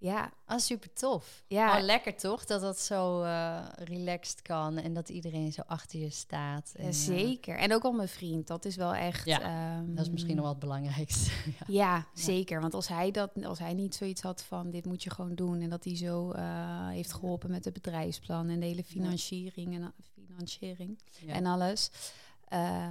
[0.00, 0.32] Ja.
[0.44, 1.42] Ah, super tof.
[1.46, 1.76] Ja.
[1.76, 2.44] Oh, lekker toch?
[2.44, 6.72] Dat dat zo uh, relaxed kan en dat iedereen zo achter je staat.
[6.76, 7.56] En, zeker.
[7.56, 8.46] En ook al mijn vriend.
[8.46, 9.24] Dat is wel echt...
[9.24, 11.30] Ja, um, dat is misschien nog wel het belangrijkste.
[11.58, 11.64] ja.
[11.66, 12.60] ja, zeker.
[12.60, 15.60] Want als hij, dat, als hij niet zoiets had van dit moet je gewoon doen...
[15.60, 19.92] en dat hij zo uh, heeft geholpen met het bedrijfsplan en de hele financiering en,
[20.26, 21.90] financiering en alles...
[22.52, 22.88] Uh,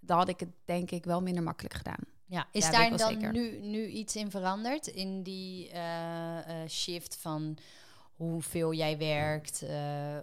[0.00, 2.04] dan had ik het denk ik wel minder makkelijk gedaan.
[2.32, 4.86] Ja, is daar dan nu, nu iets in veranderd?
[4.86, 7.56] In die uh, uh, shift van
[8.16, 9.62] hoeveel jij werkt?
[9.62, 10.16] Uh,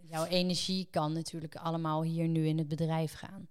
[0.00, 3.48] jouw energie kan natuurlijk allemaal hier nu in het bedrijf gaan.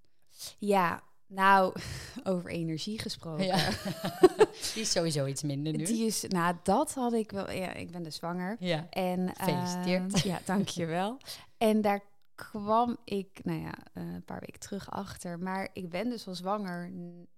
[0.58, 1.74] Ja, nou,
[2.24, 3.46] over energie gesproken.
[3.46, 3.70] Ja.
[4.74, 5.86] die is sowieso iets minder nu.
[5.86, 7.52] Die is, nou, dat had ik wel.
[7.52, 8.56] Ja, ik ben dus zwanger.
[8.60, 8.88] Ja.
[8.90, 10.22] En, Gefeliciteerd.
[10.22, 11.18] ja, dankjewel.
[11.58, 12.02] en daar
[12.50, 15.40] kwam ik, nou ja, uh, een paar weken terug achter.
[15.40, 16.92] Maar ik ben dus wel zwanger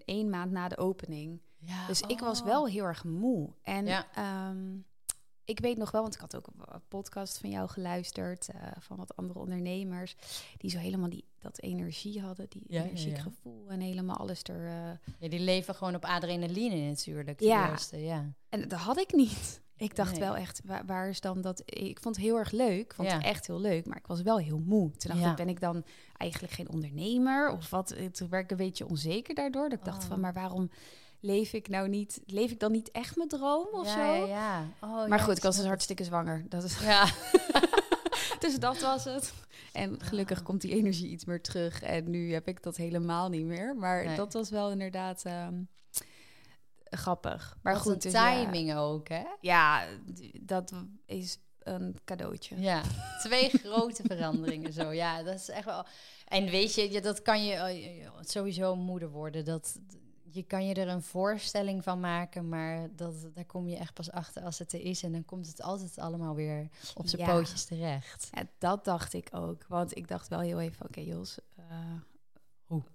[0.05, 1.41] één maand na de opening.
[1.57, 2.45] Ja, dus ik was oh.
[2.45, 3.49] wel heel erg moe.
[3.61, 4.05] En ja.
[4.49, 4.85] um,
[5.45, 8.97] ik weet nog wel, want ik had ook een podcast van jou geluisterd, uh, van
[8.97, 10.15] wat andere ondernemers,
[10.57, 14.65] die zo helemaal die, dat energie hadden, die Ja, energiek gevoel en helemaal alles er.
[14.67, 17.37] eh, Ja, die leven gewoon op adrenaline natuurlijk.
[17.39, 17.69] de Ja.
[17.69, 18.33] eerste, ja.
[18.49, 19.61] En dat had ik niet.
[19.83, 20.19] Ik dacht Nee.
[20.19, 21.61] wel echt, waar, waar is dan dat?
[21.65, 23.27] Ik vond het heel erg leuk, ik vond het Ja.
[23.29, 24.91] echt heel leuk, maar ik was wel heel moe.
[24.91, 25.29] Toen dacht Ja.
[25.29, 25.83] ik, ben ik dan
[26.17, 27.95] eigenlijk geen ondernemer of wat?
[28.11, 29.69] Toen werd ik een beetje onzeker daardoor.
[29.69, 30.09] Dat ik dacht Oh.
[30.09, 30.69] van, maar waarom
[31.19, 32.21] leef ik nou niet?
[32.25, 34.27] Leef ik dan niet echt mijn droom of ja, zo?
[34.27, 34.65] ja.
[34.81, 36.45] Oh, Maar goed, ik was dus hartstikke zwanger.
[36.49, 36.83] Dat is, het.
[36.83, 37.05] Ja.
[38.47, 39.33] dus dat was het.
[39.73, 41.81] En gelukkig komt die energie iets meer terug.
[41.81, 43.75] En nu heb ik dat helemaal niet meer.
[43.75, 44.15] Maar Nee.
[44.15, 45.53] dat was wel inderdaad ehm,
[46.97, 47.57] grappig.
[47.61, 48.43] Maar Wat goed, een dus ja.
[48.43, 49.23] timing ook, hè?
[49.41, 49.85] Ja,
[50.41, 50.73] dat
[51.05, 52.59] is een cadeautje.
[52.61, 52.81] Ja,
[53.21, 54.91] twee grote veranderingen zo.
[54.91, 55.85] Ja, dat is echt wel...
[56.27, 59.45] En weet je, ja, dat kan je eh, sowieso moeder worden.
[59.45, 59.79] Dat,
[60.31, 64.11] je kan je er een voorstelling van maken, maar dat, daar kom je echt pas
[64.11, 65.03] achter als het er is.
[65.03, 67.33] En dan komt het altijd allemaal weer op zijn Ja.
[67.33, 68.27] pootjes terecht.
[68.31, 69.65] Ja, dat dacht ik ook.
[69.67, 71.65] Want ik dacht wel heel even, oké Jos, eh,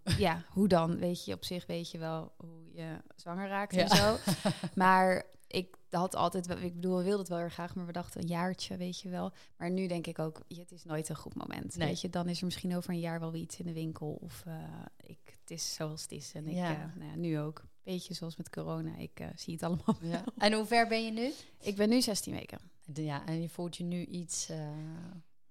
[0.19, 0.97] Ja, hoe dan?
[0.99, 3.81] Weet je, op zich weet je wel hoe je zwanger raakt Ja.
[3.89, 4.17] en zo.
[4.75, 8.21] Maar ik had altijd, ik bedoel, we wilden het wel heel graag, maar we dachten
[8.21, 9.33] een jaartje, weet je wel.
[9.57, 11.77] Maar nu denk ik ook, het is nooit een goed moment.
[11.77, 11.89] Nee.
[11.89, 14.19] Weet je, dan is er misschien over een jaar wel weer iets in de winkel.
[14.23, 14.55] Of eh,
[14.97, 16.33] ik, het is zoals het is.
[16.35, 16.71] En ik, Ja.
[16.73, 17.65] eh, nou ja, nu ook.
[17.83, 19.97] Beetje zoals met corona, ik eh, zie het allemaal.
[20.01, 20.25] Ja.
[20.39, 21.31] En hoe ver ben je nu?
[21.61, 22.59] Ik ben nu 16 weken.
[22.95, 24.51] Ja, en je voelt je nu iets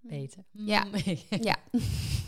[0.01, 0.43] beter.
[0.51, 0.83] Ja.
[0.83, 0.93] Mm.
[1.41, 1.55] Ja,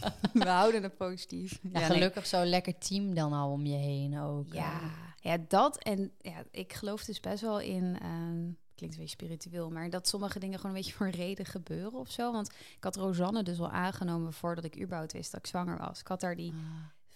[0.34, 1.60] we houden het positief.
[1.62, 1.84] Ja, nee.
[1.84, 4.54] gelukkig zo'n lekker team dan al om je heen ook.
[4.54, 4.88] Ja, eh.
[5.22, 9.70] ja, dat en ja, ik geloof dus best wel in, ehm, klinkt een beetje spiritueel,
[9.72, 12.32] maar dat sommige dingen gewoon een beetje voor een reden gebeuren of zo.
[12.32, 16.00] Want ik had Rosanne dus al aangenomen voordat ik überhaupt wist dat ik zwanger was.
[16.00, 16.58] Ik had daar die Ah.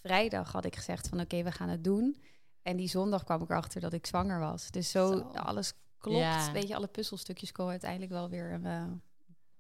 [0.02, 2.18] vrijdag had ik gezegd van oké, we gaan het doen.
[2.62, 4.72] En die zondag kwam ik erachter dat ik zwanger was.
[4.72, 5.20] Dus zo, Zo.
[5.20, 6.18] alles klopt.
[6.18, 6.52] Ja.
[6.52, 8.60] Weet je, alle puzzelstukjes komen uiteindelijk wel weer.
[8.64, 8.84] eh,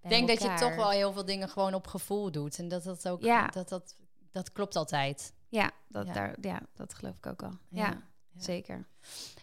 [0.03, 2.59] Ik denk dat je toch wel heel veel dingen gewoon op gevoel doet.
[2.59, 3.47] En dat dat ook, Ja.
[3.47, 3.95] dat, dat,
[4.31, 5.33] dat klopt altijd.
[5.49, 6.13] Ja, dat, Ja.
[6.13, 7.57] Daar, ja, dat geloof ik ook al.
[7.69, 8.01] Ja, Ja.
[8.41, 8.87] zeker.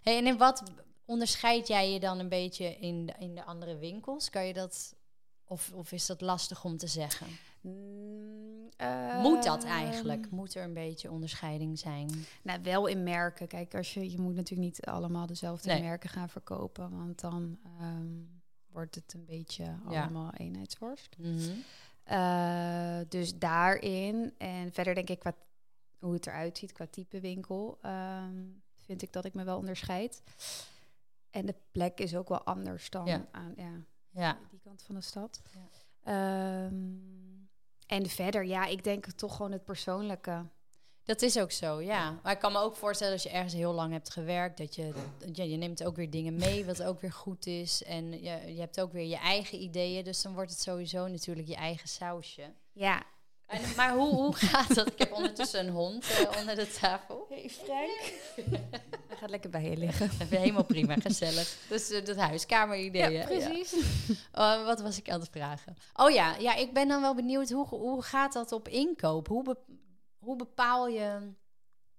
[0.03, 0.63] Hey, en in wat
[1.05, 4.31] onderscheid jij je dan een beetje in de, in de andere winkels?
[4.31, 4.95] Kan je dat,
[5.45, 7.27] of, of is dat lastig om te zeggen?
[7.61, 8.69] Mm,
[9.23, 10.31] Moet dat ehm, eigenlijk?
[10.31, 12.11] Moet er een beetje onderscheiding zijn?
[12.43, 13.47] Nou, wel in merken.
[13.49, 15.83] Kijk, als je, je moet natuurlijk niet allemaal dezelfde Nee.
[15.83, 18.07] merken gaan verkopen, want dan ehm,
[18.73, 19.79] wordt het een beetje Ja.
[20.03, 21.17] allemaal eenheidsworst.
[21.19, 21.51] Mhm.
[22.05, 25.35] Eh, dus daarin en verder denk ik qua
[25.99, 30.23] hoe het eruit ziet qua type winkel, ehm, vind ik dat ik me wel onderscheid.
[31.31, 33.27] En de plek is ook wel anders dan Ja.
[33.31, 33.71] aan ja,
[34.11, 34.39] Ja.
[34.51, 35.41] die kant van de stad.
[35.55, 35.69] Ja.
[36.03, 36.75] Ehm,
[37.87, 40.45] en verder, ja, ik denk toch gewoon het persoonlijke.
[41.05, 42.19] Dat is ook zo, ja.
[42.23, 44.93] Maar ik kan me ook voorstellen als je ergens heel lang hebt gewerkt, dat je,
[45.33, 47.83] ja, je neemt ook weer dingen mee, wat ook weer goed is.
[47.83, 51.49] En je, je hebt ook weer je eigen ideeën, dus dan wordt het sowieso natuurlijk
[51.49, 52.53] je eigen sausje.
[52.73, 53.03] Ja,
[53.47, 54.87] En, maar hoe, hoe gaat dat?
[54.87, 57.27] Ik heb ondertussen een hond eh, onder de tafel.
[57.29, 58.13] Hey Frank.
[59.09, 60.11] Hij gaat lekker bij je liggen.
[60.29, 61.57] Helemaal prima, gezellig.
[61.69, 63.11] Dus uh, dat huiskameridee.
[63.11, 63.75] Ja, precies.
[64.33, 65.77] Oh, wat was ik aan het vragen?
[65.95, 69.29] Oh ja, ja, ik ben dan wel benieuwd, hoe, hoe gaat dat op inkoop?
[69.29, 69.57] Hoe,
[70.21, 71.33] hoe bepaal je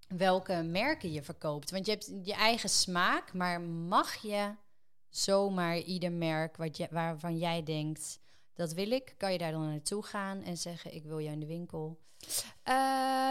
[0.07, 1.71] welke merken je verkoopt?
[1.71, 4.55] Want je hebt je eigen smaak, maar mag je
[5.09, 8.19] zomaar ieder merk wat je, waarvan jij denkt,
[8.53, 11.39] dat wil ik, kan je daar dan naartoe gaan en zeggen, ik wil jou in
[11.39, 11.99] de winkel?
[12.63, 12.73] Eh,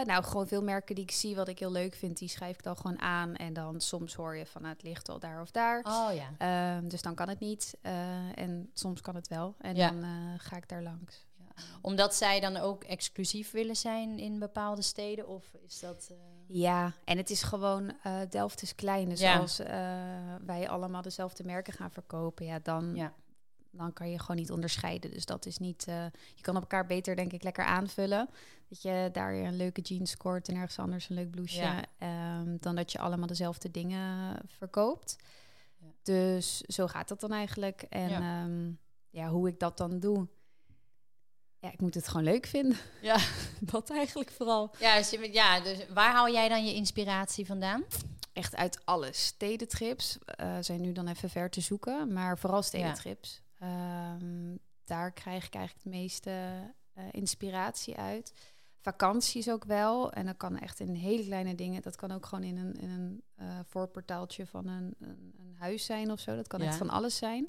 [0.05, 2.63] nou, gewoon veel merken die ik zie, wat ik heel leuk vind, die schrijf ik
[2.63, 3.35] dan gewoon aan.
[3.35, 5.83] En dan soms hoor je van, nou, het ligt al daar of daar.
[5.83, 6.29] Oh ja.
[6.77, 7.77] Ehm, dus dan kan het niet.
[7.81, 9.55] Eh, en soms kan het wel.
[9.59, 9.89] En Ja.
[9.89, 11.25] dan eh, ga ik daar langs.
[11.81, 15.27] Omdat zij dan ook exclusief willen zijn in bepaalde steden?
[15.27, 16.07] Of is dat...
[16.11, 19.09] eh, Ja, en het is gewoon, eh, Delft is klein.
[19.09, 19.37] Dus Ja.
[19.37, 23.13] als eh, wij allemaal dezelfde merken gaan verkopen, ja, dan, Ja.
[23.71, 25.11] dan kan je gewoon niet onderscheiden.
[25.11, 25.83] Dus dat is niet,
[26.35, 28.29] je kan op elkaar beter, denk ik, lekker aanvullen.
[28.69, 31.61] Dat je daar een leuke jeans scoort en ergens anders een leuk blouseje.
[31.63, 31.83] Ja.
[31.97, 35.15] ehm, dan dat je allemaal dezelfde dingen verkoopt.
[35.77, 35.87] Ja.
[36.03, 37.81] Dus zo gaat dat dan eigenlijk.
[37.89, 38.47] En Ja.
[39.09, 40.27] ja, hoe ik dat dan doe.
[41.61, 42.77] Ja, ik moet het gewoon leuk vinden.
[43.01, 43.17] Ja.
[43.71, 44.71] dat eigenlijk vooral.
[44.79, 47.83] Ja, dus, je- ja, dus waar haal jij dan je inspiratie vandaan?
[48.33, 49.25] echt uit alles.
[49.25, 53.41] Stedentrips eh, zijn nu dan even ver te zoeken, maar vooral stedentrips.
[53.59, 56.31] Ehm, daar krijg ik eigenlijk het meeste
[56.93, 58.33] eh, inspiratie uit.
[58.79, 60.11] Vakanties ook wel.
[60.11, 61.81] En dat kan echt in hele kleine dingen.
[61.81, 65.85] Dat kan ook gewoon in een, in een eh, voorportaaltje van een, een, een huis
[65.85, 66.35] zijn of zo.
[66.35, 66.65] Dat kan Ja.
[66.67, 67.43] echt van alles zijn.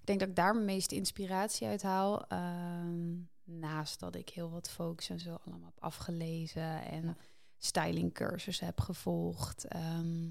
[0.00, 2.26] Ik denk dat ik daar mijn meeste inspiratie uit haal.
[2.28, 3.10] Ehm,
[3.44, 6.82] naast dat ik heel wat focus en zo allemaal heb afgelezen.
[6.84, 7.16] En Ja.
[7.56, 9.64] stylingcursussen heb gevolgd.
[9.64, 10.24] Ehm,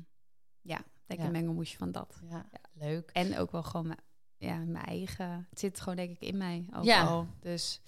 [0.62, 1.26] ja, denk Ja.
[1.26, 2.20] een mengelmoesje van dat.
[2.30, 3.10] Ja, leuk.
[3.10, 4.00] En ook wel gewoon mijn
[4.38, 5.48] ja, mijn eigen.
[5.50, 7.28] Het zit gewoon denk ik in mij ook al.
[7.40, 7.82] Dus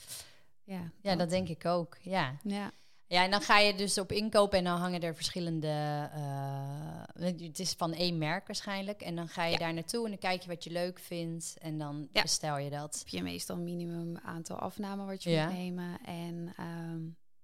[0.63, 0.91] ja.
[1.01, 1.97] Ja, dat denk ik ook.
[2.01, 2.37] Ja.
[2.43, 2.71] Ja.
[3.13, 5.67] Ja, en dan ga je dus op inkoop en dan hangen er verschillende...
[6.13, 7.01] eh,
[7.45, 9.01] het is van één merk waarschijnlijk.
[9.01, 9.57] En dan ga je Ja.
[9.57, 11.55] daar naartoe en dan kijk je wat je leuk vindt.
[11.59, 12.21] En dan Ja.
[12.21, 12.97] bestel je dat.
[12.97, 15.45] heb je meestal een minimum aantal afnamen wat je Ja.
[15.45, 15.99] moet nemen.
[16.05, 17.01] En ehm,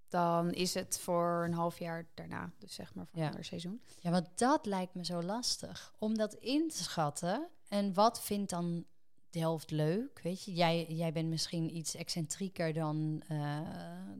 [0.09, 2.51] dan is het voor een half jaar daarna.
[2.59, 3.81] Dus zeg maar voor een ander seizoen.
[3.99, 5.93] Ja, want dat lijkt me zo lastig.
[5.99, 7.47] Om dat in te schatten.
[7.67, 8.85] En wat vindt dan
[9.29, 10.19] Delft leuk?
[10.23, 13.59] Weet je, jij, jij bent misschien iets excentrieker dan eh,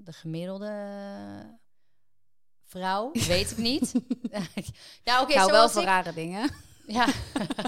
[0.04, 1.60] de gemiddelde
[2.66, 3.12] vrouw.
[3.28, 3.94] Weet ik niet.
[5.04, 6.52] ja, oké, wel ik- rare dingen.
[6.88, 7.08] Ja.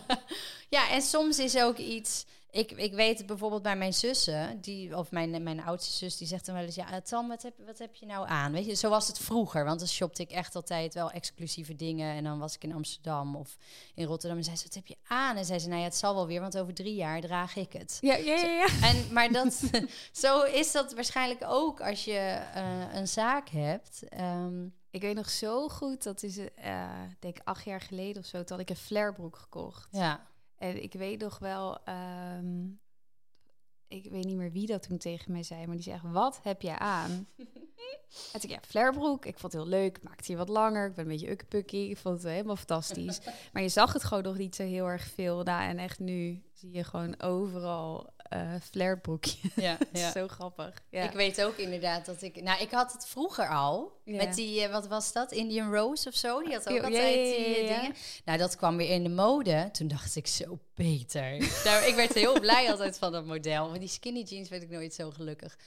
[0.69, 2.25] ja, en soms is ook iets.
[2.51, 6.45] Ik, ik weet bijvoorbeeld bij mijn zussen, die, of mijn, mijn oudste zus, die zegt
[6.45, 8.51] dan wel eens: Ja, Tam, wat heb, wat heb je nou aan?
[8.51, 12.15] Weet je, zo was het vroeger, want dan shopte ik echt altijd wel exclusieve dingen.
[12.15, 13.57] En dan was ik in Amsterdam of
[13.95, 15.35] in Rotterdam en zei ze: Wat heb je aan?
[15.37, 17.73] En zei ze: Nou ja, het zal wel weer, want over drie jaar draag ik
[17.73, 17.97] het.
[18.01, 18.47] Ja, ja, ja.
[18.47, 18.67] ja.
[18.81, 19.61] En, maar dat,
[20.11, 24.03] zo is dat waarschijnlijk ook als je eh, een zaak hebt.
[24.09, 28.27] Ehm, Ik weet nog zo goed, dat is eh denk ik acht jaar geleden of
[28.27, 29.87] zo, toen had ik een flairbroek gekocht.
[29.91, 30.29] ja.
[30.61, 32.65] En ik weet nog wel, ehm,
[33.87, 36.61] ik weet niet meer wie dat toen tegen mij zei, maar die zegt, wat heb
[36.61, 37.27] je aan?
[38.33, 39.25] En toen, ja, flairbroek.
[39.25, 39.97] Ik vond het heel leuk.
[39.97, 40.87] Ik maakte hier wat langer.
[40.87, 41.77] Ik ben een beetje ukkepukky.
[41.77, 43.19] Ik vond het helemaal fantastisch.
[43.53, 45.43] Maar je zag het gewoon nog niet zo heel erg veel.
[45.43, 49.37] Nou, en echt nu zie je gewoon overal eh flairbroekje.
[49.55, 50.81] Ja, is zo grappig.
[50.89, 51.03] Ja.
[51.03, 52.41] Ik weet ook inderdaad dat ik...
[52.41, 53.99] Nou, ik had het vroeger al.
[54.03, 54.15] Ja.
[54.15, 55.31] Met die, eh, wat was dat?
[55.31, 56.41] Indian Rose of zo?
[56.41, 57.79] Die had ook Ja, ja, altijd ja, die eh, ja, ja.
[57.79, 57.95] dingen.
[58.25, 59.69] Nou, dat kwam weer in de mode.
[59.71, 61.37] Toen dacht ik, zo beter.
[61.63, 63.69] nou, ik werd heel blij altijd van dat model.
[63.69, 65.57] Maar die skinny jeans werd ik nooit zo gelukkig.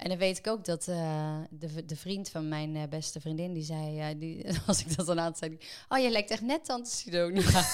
[0.00, 3.52] En dan weet ik ook dat eh, de, de vriend van mijn eh, beste vriendin,
[3.52, 6.42] die zei, eh, die, als ik dat dan aan zei, die, oh, je lijkt echt
[6.42, 7.64] net Tante Sidonia.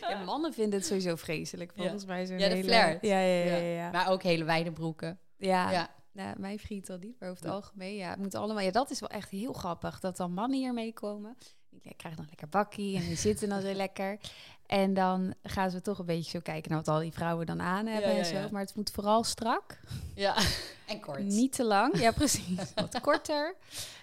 [0.00, 2.26] Ja, mannen vinden het sowieso vreselijk, volgens mij.
[2.26, 2.68] Zo'n Ja, de hele...
[2.68, 3.02] flirt.
[3.02, 3.90] Ja, ja, ja.
[3.90, 5.18] maar ook hele wijde broeken.
[5.36, 5.70] ja.
[5.70, 5.88] Ja.
[6.12, 8.62] Nou, mijn vriend al niet, maar over het algemeen, ja, het moet allemaal.
[8.62, 11.36] Ja, dat is wel echt heel grappig dat dan mannen hier meekomen.
[11.70, 14.18] Die krijgen dan lekker bakkie en die zitten dan zo lekker.
[14.66, 17.60] En dan gaan ze toch een beetje zo kijken naar wat al die vrouwen dan
[17.60, 18.34] aan hebben Ja, ja, en zo.
[18.34, 18.48] ja.
[18.50, 19.80] Maar het moet vooral strak,
[20.14, 20.36] ja.
[20.86, 21.22] En kort.
[21.22, 21.98] niet te lang.
[21.98, 22.72] Ja, precies.
[22.74, 23.54] wat korter.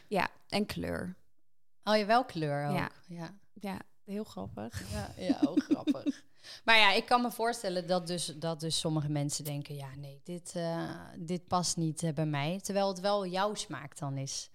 [0.08, 1.16] Ja, en kleur.
[1.84, 2.76] Oh, je wel kleur ook.
[2.76, 2.90] Ja.
[3.54, 3.80] ja.
[4.06, 4.92] Heel grappig.
[4.92, 6.24] Ja, ja ook grappig.
[6.64, 9.76] Maar ja, ik kan me voorstellen dat dus, dat dus sommige mensen denken...
[9.76, 12.60] ja, nee, dit, eh, dit past niet eh, bij mij.
[12.62, 14.50] Terwijl het wel jouw smaak dan is.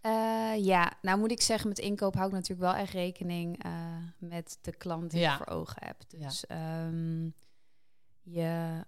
[0.00, 3.96] Eh, ja, nou moet ik zeggen, met inkoop hou ik natuurlijk wel echt rekening eh,
[4.18, 5.30] met de klant die Ja.
[5.30, 5.96] ik voor ogen heb.
[6.08, 7.28] Dus ehm,
[8.22, 8.84] je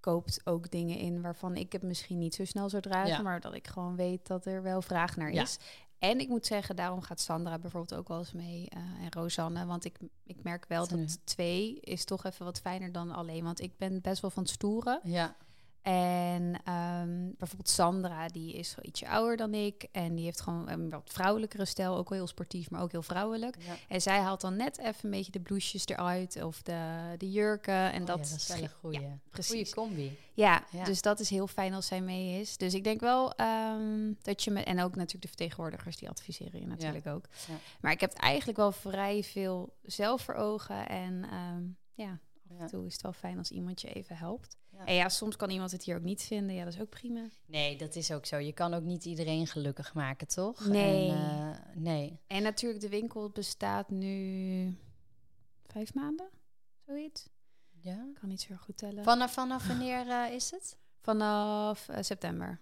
[0.00, 3.22] koopt ook dingen in waarvan ik het misschien niet zo snel zou dragen, Ja.
[3.22, 5.42] maar dat ik gewoon weet dat er wel vraag naar Ja.
[5.42, 5.58] is.
[6.02, 9.66] En ik moet zeggen, daarom gaat Sandra bijvoorbeeld ook wel eens mee eh, en Rosanne,
[9.66, 13.60] want ik, ik merk wel dat twee is toch even wat fijner dan alleen, want
[13.60, 15.00] ik ben best wel van het stoeren.
[15.02, 15.36] Ja,
[15.82, 19.86] En ehm, bijvoorbeeld Sandra, die is ietsje ouder dan ik.
[19.92, 21.96] En die heeft gewoon een wat vrouwelijkere stijl.
[21.96, 23.56] Ook wel heel sportief, maar ook heel vrouwelijk.
[23.66, 23.74] ja.
[23.88, 26.42] En zij haalt dan net even een beetje de blouses eruit.
[26.42, 27.92] Of de, de jurken.
[27.92, 29.74] En Oh dat, ja, dat is een goeie, Ja, goeie precies.
[29.74, 30.18] combi.
[30.34, 32.56] Ja, dus dat is heel fijn als zij mee is.
[32.56, 34.62] Dus ik denk wel ehm, dat je me...
[34.62, 37.24] En ook natuurlijk de vertegenwoordigers, die adviseren je natuurlijk ook.
[37.48, 37.54] Ja.
[37.80, 40.88] Maar ik heb eigenlijk wel vrij veel zelf voor ogen.
[40.88, 41.62] En ehm,
[41.94, 42.18] ja,
[42.50, 44.56] af en toe is het wel fijn als iemand je even helpt.
[44.84, 44.88] Ja.
[44.88, 46.54] En ja, soms kan iemand het hier ook niet vinden.
[46.54, 47.28] Ja, dat is ook prima.
[47.46, 48.36] Nee, dat is ook zo.
[48.36, 50.66] Je kan ook niet iedereen gelukkig maken, toch?
[50.66, 51.10] Nee.
[51.10, 52.20] En, eh, nee.
[52.26, 54.76] En natuurlijk, de winkel bestaat nu
[55.66, 56.28] vijf maanden,
[56.86, 57.28] zoiets.
[57.80, 58.06] Ja?
[58.08, 59.04] Ik kan niet zo goed tellen.
[59.04, 60.78] Vanaf, vanaf wanneer eh, is het?
[61.00, 62.60] Vanaf eh, september.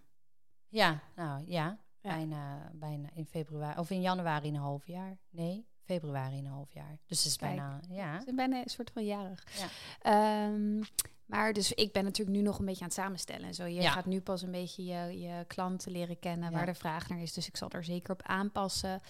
[0.68, 1.78] Ja, nou ja.
[2.02, 2.14] Ja.
[2.14, 3.78] Bijna, bijna in februari.
[3.78, 5.18] Of in januari een half jaar.
[5.30, 6.98] Nee, februari een half jaar.
[7.06, 7.56] Dus het is Kijk.
[7.56, 8.18] bijna, ja.
[8.18, 9.46] Ik ben bijna een soort van jarig.
[9.58, 9.68] Ja.
[10.00, 10.82] Ehm,
[11.30, 13.46] maar dus ik ben natuurlijk nu nog een beetje aan het samenstellen.
[13.46, 13.90] en Zo, je Ja.
[13.90, 16.56] gaat nu pas een beetje je, je klanten leren kennen Ja.
[16.56, 17.32] waar de vraag naar is.
[17.32, 19.00] Dus ik zal er zeker op aanpassen.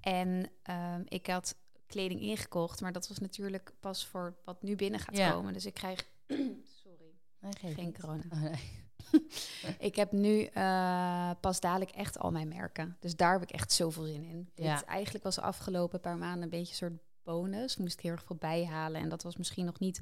[0.00, 1.54] En ehm, ik had
[1.86, 5.30] kleding ingekocht, maar dat was natuurlijk pas voor wat nu binnen gaat Ja.
[5.30, 5.52] komen.
[5.52, 6.06] Dus ik krijg.
[6.82, 8.22] Sorry, Nee, geen corona.
[8.32, 8.78] Oh, nee.
[9.78, 12.96] Ik heb nu eh, pas dadelijk echt al mijn merken.
[13.00, 14.50] Dus daar heb ik echt zoveel zin in.
[14.54, 17.76] Dit eigenlijk was de afgelopen paar maanden een beetje een soort bonus.
[17.76, 19.00] Moest ik heel erg veel bijhalen.
[19.00, 20.00] En dat was misschien nog niet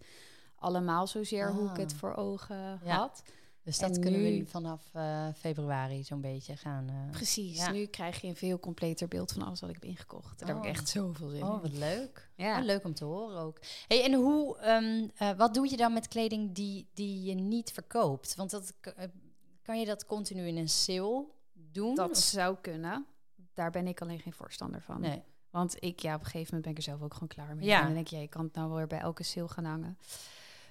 [0.58, 1.98] allemaal zozeer hoe ik het Ah.
[1.98, 2.96] voor ogen Ja.
[2.96, 3.22] had.
[3.62, 6.88] Dus dat En kunnen we nu- vanaf eh, februari zo'n beetje gaan.
[6.88, 7.56] eh, Precies.
[7.58, 7.70] Ja.
[7.70, 10.38] Nu krijg je een veel completer beeld van alles wat ik heb ingekocht.
[10.38, 10.68] Daar heb ik Oh.
[10.68, 11.60] echt zoveel zin Oh, in.
[11.60, 12.30] wat leuk.
[12.36, 12.58] Ja.
[12.58, 13.58] Oh, leuk om te horen ook.
[13.88, 17.70] Hey, en hoe, ehm, eh, wat doe je dan met kleding die, die je niet
[17.72, 18.34] verkoopt?
[18.34, 18.72] Want dat,
[19.62, 21.94] kan je dat continu in een sale doen?
[21.94, 23.06] Dat Of- zou kunnen.
[23.54, 25.00] Daar ben ik alleen geen voorstander van.
[25.00, 25.22] Nee.
[25.50, 27.66] Want ik, ja, op een gegeven moment ben ik er zelf ook gewoon klaar mee.
[27.66, 27.78] Ja.
[27.78, 29.98] En dan denk je, ja, je kan het nou weer bij elke sale gaan hangen.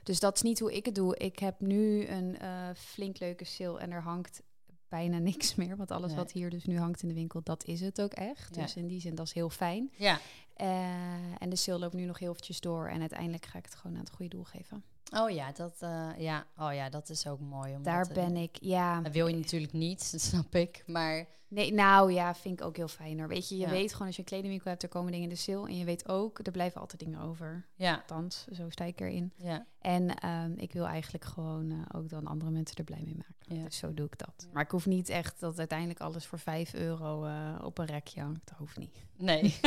[0.07, 1.17] Dus dat is niet hoe ik het doe.
[1.17, 4.41] Ik heb nu een eh, flink leuke sale en er hangt
[4.87, 5.77] bijna niks meer.
[5.77, 6.17] Want alles Nee.
[6.19, 8.55] wat hier dus nu hangt in de winkel, dat is het ook echt.
[8.55, 8.61] Ja.
[8.61, 9.91] Dus in die zin, dat is heel fijn.
[9.97, 10.19] Ja.
[10.53, 12.87] Eh, en de sale loopt nu nog heel eventjes door.
[12.87, 14.83] En uiteindelijk ga ik het gewoon aan het goede doel geven.
[15.15, 16.45] Oh ja, dat, eh, ja.
[16.57, 17.75] Oh ja, dat is ook mooi.
[17.75, 19.01] Om Daar ben ik, ja.
[19.01, 20.83] Dat wil je natuurlijk niet, dat snap ik.
[20.87, 23.27] Maar Nee, nou ja, vind ik ook heel fijner.
[23.27, 23.69] Weet je, je Ja.
[23.69, 25.67] weet gewoon als je een kledingwinkel hebt, er komen dingen in de sale.
[25.67, 27.65] En je weet ook, er blijven altijd dingen over.
[27.75, 29.31] ja, Althans, zo sta ik erin.
[29.35, 29.65] ja.
[29.81, 33.57] En ehm, ik wil eigenlijk gewoon eh, ook dan andere mensen er blij mee maken.
[33.57, 33.63] Ja.
[33.63, 34.33] Dus zo doe ik dat.
[34.37, 34.45] Ja.
[34.53, 38.21] Maar ik hoef niet echt dat uiteindelijk alles voor 5 euro eh, op een rekje
[38.21, 38.47] hangt.
[38.47, 38.97] Dat hoeft niet.
[39.17, 39.59] Nee.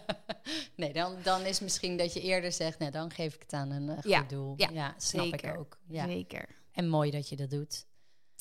[0.76, 3.70] nee, dan, dan is misschien dat je eerder zegt, nee, dan geef ik het aan
[3.70, 4.54] een eh, goed Ja, doel.
[4.56, 5.52] ja, snap zeker.
[5.52, 5.78] ik ook.
[5.86, 6.04] Ja.
[6.06, 6.48] Zeker.
[6.72, 7.86] En mooi dat je dat doet.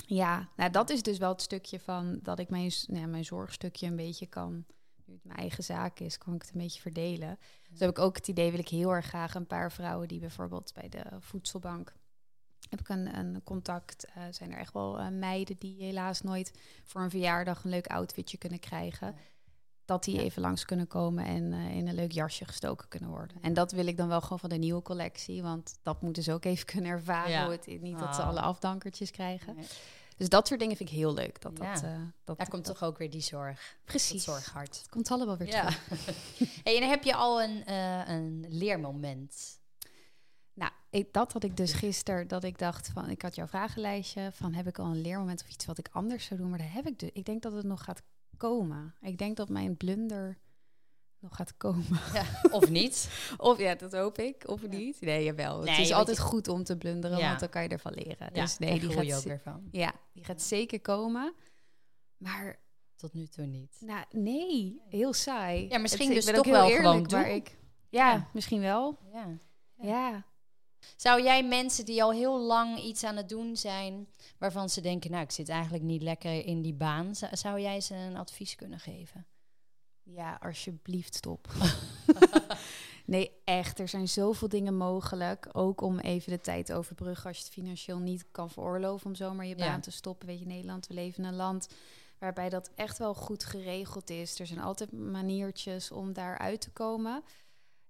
[0.05, 3.25] Ja, nou dat is dus wel het stukje van dat ik mijn, nou, ja, mijn
[3.25, 4.65] zorgstukje een beetje kan.
[5.05, 7.39] Nu het mijn eigen zaak is, kan ik het een beetje verdelen.
[7.69, 10.19] Dus heb ik ook het idee, wil ik heel erg graag een paar vrouwen die
[10.19, 11.93] bijvoorbeeld bij de voedselbank.
[12.69, 14.05] Heb ik een, een contact.
[14.05, 16.51] eh, zijn er echt wel eh, meiden die helaas nooit
[16.83, 19.15] voor een verjaardag een leuk outfitje kunnen krijgen.
[19.87, 23.37] Dat die even langs kunnen komen en eh, in een leuk jasje gestoken kunnen worden.
[23.41, 25.41] En dat wil ik dan wel gewoon van de nieuwe collectie.
[25.41, 27.31] Want dat moeten ze ook even kunnen ervaren.
[27.31, 27.43] Ja.
[27.43, 28.27] hoe het, niet dat ze Ah.
[28.27, 29.55] alle afdankertjes krijgen.
[29.55, 29.65] Nee.
[30.17, 31.41] Dus dat soort dingen vind ik heel leuk.
[31.41, 31.73] Dat, Ja.
[31.73, 31.89] dat, eh,
[32.23, 33.77] dat, Daar komt dat- toch ook weer die zorg.
[33.85, 34.25] precies.
[34.25, 34.77] Dat zorghart.
[34.77, 35.61] Het komt allemaal weer Ja.
[35.65, 36.05] terug.
[36.63, 39.59] hey, en dan heb je al een, eh, een leermoment.
[40.53, 44.29] Nou, ik, dat had ik dus gisteren, dat ik dacht van, ik had jouw vragenlijstje
[44.33, 46.49] van, heb ik al een leermoment of iets wat ik anders zou doen?
[46.49, 47.09] Maar dat heb ik dus.
[47.13, 48.01] Ik denk dat het nog gaat
[48.37, 48.95] komen.
[49.01, 50.37] Ik denk dat mijn blunder
[51.19, 51.99] nog gaat komen.
[52.13, 53.09] Ja, of niet?
[53.37, 54.67] Of ja, dat hoop ik, of Ja.
[54.67, 55.01] niet.
[55.01, 55.59] Nee, jawel.
[55.61, 57.27] Nee, het is altijd je- goed om te blunderen, Ja.
[57.27, 58.33] want dan kan je ervan leren.
[58.33, 59.67] Dus nee, die gaat, je ook ze- weer van.
[59.71, 61.33] ja, die gaat zeker komen.
[62.17, 62.59] Maar
[62.95, 63.77] Tot nu toe niet.
[63.79, 65.67] Nou, nee, heel saai.
[65.69, 67.25] Ja, misschien Het- dus toch heel wel eerlijk, gewoon doen.
[67.35, 67.57] ik,
[67.89, 68.27] ja, Ja.
[68.33, 68.97] misschien wel.
[69.81, 70.23] Ja.
[70.95, 75.11] Zou jij mensen die al heel lang iets aan het doen zijn, waarvan ze denken,
[75.11, 78.79] nou, ik zit eigenlijk niet lekker in die baan, zou, jij ze een advies kunnen
[78.79, 79.25] geven?
[80.03, 81.47] ja, alsjeblieft stop.
[83.05, 83.79] nee, echt.
[83.79, 85.49] Er zijn zoveel dingen mogelijk.
[85.51, 89.15] Ook om even de tijd te overbruggen als je het financieel niet kan veroorloven om
[89.15, 89.65] zomaar je Ja.
[89.65, 90.27] baan te stoppen.
[90.27, 91.67] Weet je, Nederland, we leven in een land
[92.19, 94.39] waarbij dat echt wel goed geregeld is.
[94.39, 97.23] Er zijn altijd maniertjes om daar uit te komen.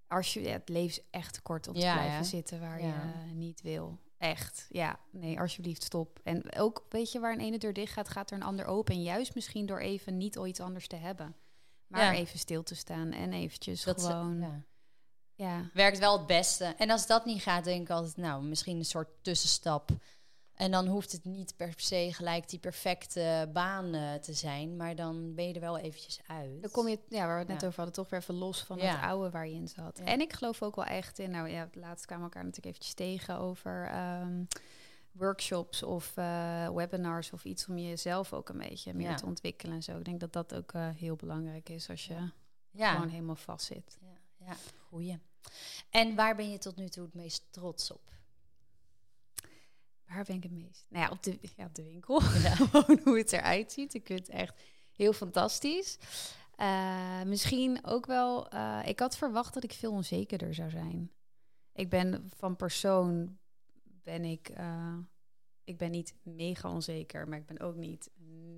[0.07, 3.13] Als je, ja, het leven is echt kort om Ja, te blijven zitten waar Ja.
[3.27, 3.99] je niet wil.
[4.17, 4.99] Echt, ja.
[5.11, 6.19] Nee, alsjeblieft, stop.
[6.23, 8.93] En ook, weet je, waar een ene deur dicht gaat, gaat er een ander open.
[8.95, 11.35] En juist misschien door even niet iets anders te hebben.
[11.87, 14.39] Maar even stil te staan en eventjes Dat ze- gewoon...
[14.39, 14.61] ja.
[15.35, 15.69] ja.
[15.73, 16.65] werkt wel het beste.
[16.65, 19.89] En als dat niet gaat, denk ik altijd, nou, misschien een soort tussenstap.
[20.57, 24.95] En dan hoeft het niet per se gelijk die perfecte baan eh, te zijn, maar
[24.95, 26.61] dan ben je er wel eventjes uit.
[26.61, 28.77] Dan kom je, ja, waar we het net over hadden, toch weer even los van
[28.77, 28.85] Ja.
[28.95, 29.97] het oude waar je in zat.
[29.97, 30.05] Ja.
[30.05, 32.93] En ik geloof ook wel echt in, nou ja, laatst kwamen we elkaar natuurlijk eventjes
[32.93, 34.43] tegen over ehm,
[35.11, 39.83] workshops of eh, webinars of iets om jezelf ook een beetje meer te ontwikkelen en
[39.83, 39.97] zo.
[39.97, 42.15] Ik denk dat dat ook eh, heel belangrijk is als je
[42.77, 43.97] gewoon helemaal vast zit.
[44.01, 44.55] ja, ja,
[44.89, 45.19] goeie.
[45.89, 48.15] En waar ben je tot nu toe het meest trots op?
[50.07, 50.85] Waar ben ik het meest?
[50.89, 52.21] Nou ja, op de, ja, op de winkel.
[52.43, 52.55] Ja.
[52.55, 53.93] Gewoon hoe het eruit ziet.
[53.93, 54.61] Ik vind het echt
[54.95, 55.97] heel fantastisch.
[56.55, 58.49] Eh, misschien ook wel...
[58.49, 61.11] eh, ik had verwacht dat ik veel onzekerder zou zijn.
[61.73, 63.37] Ik ben van persoon...
[64.03, 64.49] Ben ik...
[64.49, 64.97] eh,
[65.63, 68.09] ik ben niet mega onzeker, maar ik ben ook niet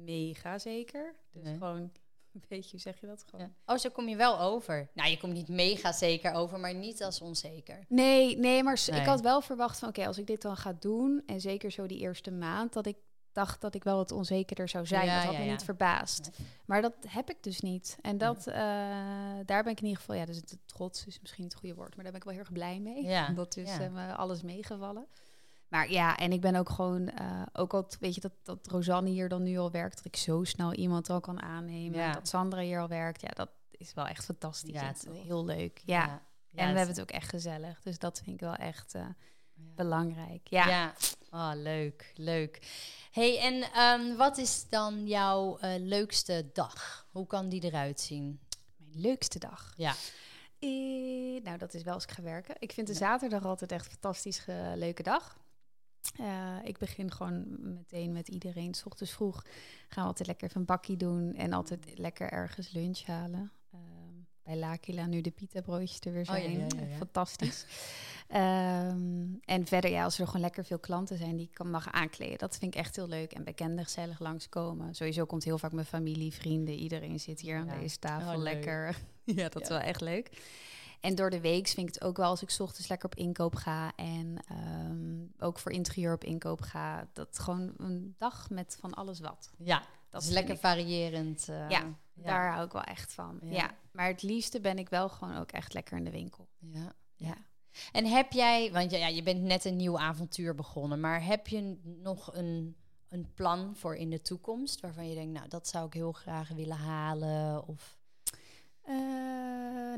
[0.04, 1.16] mega zeker.
[1.32, 1.54] Dus Nee.
[1.58, 1.92] gewoon...
[2.50, 3.24] Weet je, hoe zeg je dat?
[3.30, 3.46] Gewoon.
[3.46, 3.74] Ja.
[3.74, 4.90] Oh, zo kom je wel over.
[4.94, 7.86] Nou, je komt niet mega zeker over, maar niet als onzeker.
[7.88, 9.00] Nee, nee, maar Nee.
[9.00, 9.90] ik had wel verwacht van...
[9.90, 11.24] Oké, als ik dit dan ga doen...
[11.26, 12.74] En zeker zo die eerste maand...
[12.74, 12.96] Dat ik
[13.32, 15.06] dacht dat ik wel wat onzekerder zou zijn.
[15.06, 15.52] Ja, dat had ja, me ja.
[15.52, 16.30] niet verbaasd.
[16.38, 16.48] Nee.
[16.66, 17.98] Maar dat heb ik dus niet.
[18.02, 18.56] En dat, eh,
[19.46, 20.16] daar ben ik in ieder geval...
[20.16, 21.96] Ja, dus het, trots is misschien niet het goede woord.
[21.96, 23.04] Maar daar ben ik wel heel erg blij mee.
[23.04, 23.82] Ja, Dat is ja.
[23.82, 25.08] eh, me alles meegevallen.
[25.70, 27.10] Maar ja, en ik ben ook gewoon...
[27.10, 29.96] eh, ook al, weet je, dat, dat Rosanne hier dan nu al werkt...
[29.96, 32.00] Dat ik zo snel iemand al kan aannemen.
[32.00, 32.12] Ja.
[32.12, 33.22] Dat Sandra hier al werkt.
[33.22, 34.74] Ja, dat is wel echt fantastisch.
[34.74, 35.82] Ja, het is heel leuk.
[35.86, 36.22] Ja.
[36.52, 37.82] Ja, En we hebben het ook echt gezellig.
[37.82, 39.06] Dus dat vind ik wel echt eh,
[39.54, 40.48] belangrijk.
[40.48, 40.68] Ja.
[40.68, 40.94] Ja,
[41.32, 42.60] oh, leuk, leuk.
[43.12, 47.08] hey, en ehm, wat is dan jouw eh, leukste dag?
[47.12, 48.40] Hoe kan die eruit zien?
[48.78, 49.74] Mijn leukste dag.
[49.78, 49.94] Ja.
[51.44, 52.56] Nou, dat is wel als ik ga werken.
[52.60, 55.38] Ik vind de zaterdag altijd echt een fantastisch leuke dag.
[56.20, 58.74] Eh, ik begin gewoon meteen met iedereen.
[58.74, 59.44] S ochtends vroeg
[59.88, 61.36] gaan we altijd lekker even een bakkie doen.
[61.36, 63.52] En altijd lekker ergens lunch halen.
[63.74, 63.82] Ehm,
[64.44, 66.90] bij L'Aquila nu de pita broodjes er weer Oh, ja, zijn.
[66.90, 66.98] ja.
[66.98, 67.66] Fantastisch.
[68.28, 71.92] Ehm, en verder, ja, als er gewoon lekker veel klanten zijn die ik kan mag
[71.92, 72.38] aankleden.
[72.38, 73.32] Dat vind ik echt heel leuk.
[73.32, 74.96] En bekenden gezellig langskomen.
[74.96, 76.74] Sowieso komt heel vaak mijn familie, vrienden.
[76.74, 78.96] Iedereen zit hier aan deze tafel Oh, lekker.
[79.24, 80.30] ja, dat is wel echt leuk.
[81.00, 83.16] En door de week vind ik het ook wel als ik 's ochtends lekker op
[83.16, 88.78] inkoop ga en ehm, ook voor interieur op inkoop ga, dat gewoon een dag met
[88.80, 89.52] van alles wat.
[89.58, 91.50] Ja, dat is vind lekker ik- variërend.
[91.50, 91.84] eh, Ja,
[92.14, 93.40] Daar hou ik wel echt van.
[93.44, 93.52] Ja.
[93.52, 93.72] Ja.
[93.92, 96.48] maar het liefste ben ik wel gewoon ook echt lekker in de winkel.
[96.60, 97.36] Ja, Ja.
[97.92, 101.80] En heb jij, want ja, je bent net een nieuw avontuur begonnen, maar heb je
[101.84, 102.76] nog een,
[103.10, 106.50] een plan voor in de toekomst waarvan je denkt, nou, dat zou ik heel graag
[106.50, 107.68] willen halen?
[107.68, 107.99] Of
[108.90, 108.96] Eh,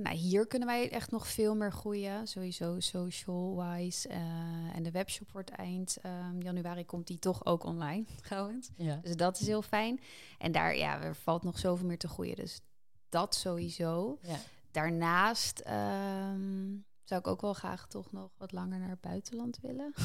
[0.03, 2.27] nou, hier kunnen wij echt nog veel meer groeien.
[2.27, 4.07] Sowieso social-wise.
[4.07, 8.69] eh, en de webshop wordt eind ehm, januari komt die toch ook online trouwens.
[8.75, 8.99] ja.
[9.01, 9.99] Dus dat is heel fijn.
[10.37, 12.35] En daar, ja, er valt nog zoveel meer te groeien.
[12.35, 12.61] Dus
[13.09, 14.17] dat sowieso.
[14.21, 14.37] ja.
[14.71, 19.93] Daarnaast ehm, zou ik ook wel graag toch nog wat langer naar het buitenland willen.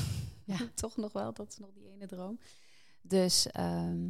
[0.45, 0.57] Ja.
[0.75, 2.39] toch nog wel, dat is nog die ene droom.
[3.03, 4.09] Dus ehm,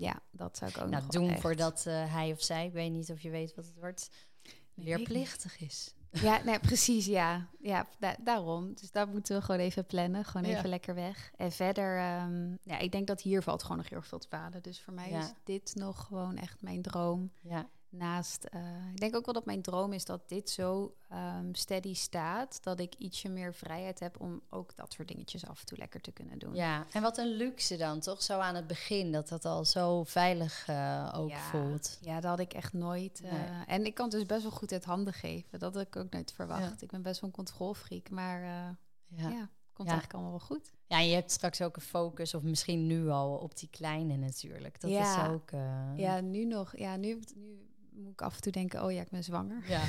[0.00, 2.72] ja, dat zou ik ook Nou, nog doen echt- voordat eh, hij of zij, ik
[2.72, 4.10] weet niet of je weet wat het wordt,
[4.42, 5.08] Nee, weer weet ik niet.
[5.08, 5.94] plichtig is.
[6.10, 7.48] Ja, nee, precies, ja.
[7.58, 8.74] Ja, da- daarom.
[8.74, 10.24] Dus daar moeten we gewoon even plannen.
[10.24, 10.56] Gewoon Ja.
[10.56, 11.30] even lekker weg.
[11.36, 14.28] En verder, ehm, ja, ik denk dat hier valt gewoon nog heel erg veel te
[14.28, 14.62] behalen.
[14.62, 15.20] Dus voor mij Ja.
[15.20, 17.32] is dit nog gewoon echt mijn droom.
[17.40, 18.60] Ja, Naast, eh,
[18.92, 22.62] ik denk ook wel dat mijn droom is dat dit zo ehm, steady staat.
[22.62, 26.00] Dat ik ietsje meer vrijheid heb om ook dat soort dingetjes af en toe lekker
[26.00, 26.54] te kunnen doen.
[26.54, 26.86] ja.
[26.92, 28.22] En wat een luxe dan, toch?
[28.22, 31.38] Zo aan het begin, dat dat al zo veilig eh, ook Ja.
[31.40, 31.98] voelt.
[32.00, 33.20] Ja, dat had ik echt nooit.
[33.24, 33.64] eh, Nee.
[33.66, 35.58] En ik kan het dus best wel goed uit handen geven.
[35.58, 36.82] Dat had ik ook nooit verwacht.
[36.82, 39.28] Ik ben best wel een controlfreak, maar Ja.
[39.28, 39.48] ja.
[39.72, 40.72] komt eigenlijk allemaal wel goed.
[40.86, 44.16] Ja, en je hebt straks ook een focus, of misschien nu al, op die kleine
[44.16, 44.80] natuurlijk.
[44.80, 45.24] Dat Ja.
[45.26, 45.50] is ook...
[45.96, 46.76] Ja, nu nog.
[46.76, 49.62] Ja, nu, nu moet ik af en toe denken, oh ja, ik ben zwanger.
[49.68, 49.82] Ja.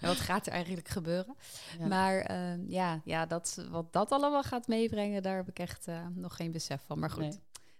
[0.00, 1.36] En wat gaat er eigenlijk gebeuren?
[1.78, 1.86] Ja.
[1.86, 6.06] Maar ehm, ja, ja dat, wat dat allemaal gaat meebrengen, daar heb ik echt eh,
[6.14, 6.98] nog geen besef van.
[6.98, 7.38] Maar goed, Nee.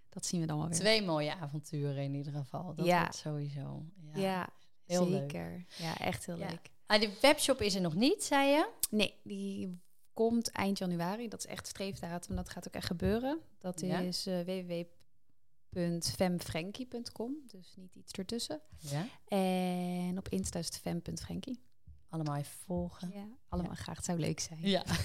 [0.09, 0.77] dat zien we dan wel weer.
[0.77, 2.75] Twee mooie avonturen in ieder geval.
[2.75, 2.99] Dat Ja.
[2.99, 3.85] wordt sowieso.
[4.13, 4.49] Ja, ja,
[4.85, 5.19] heel leuk.
[5.31, 5.65] zeker.
[5.77, 6.69] Ja, echt heel leuk.
[6.85, 8.69] Ah, de webshop is er nog niet, zei je?
[8.89, 9.79] Nee, die
[10.13, 11.27] komt eind januari.
[11.27, 12.35] Dat is echt streefdatum.
[12.35, 13.39] Dat gaat ook echt gebeuren.
[13.59, 14.39] Dat is eh
[15.69, 17.33] www.femfrankie.com.
[17.47, 18.61] Dus niet iets ertussen.
[18.77, 19.05] Ja.
[19.27, 21.59] En op Insta is het fem.frankie.
[22.09, 23.11] Allemaal even volgen.
[23.13, 23.95] Ja, allemaal graag.
[23.95, 24.59] Het zou leuk zijn.
[24.61, 24.83] Ja.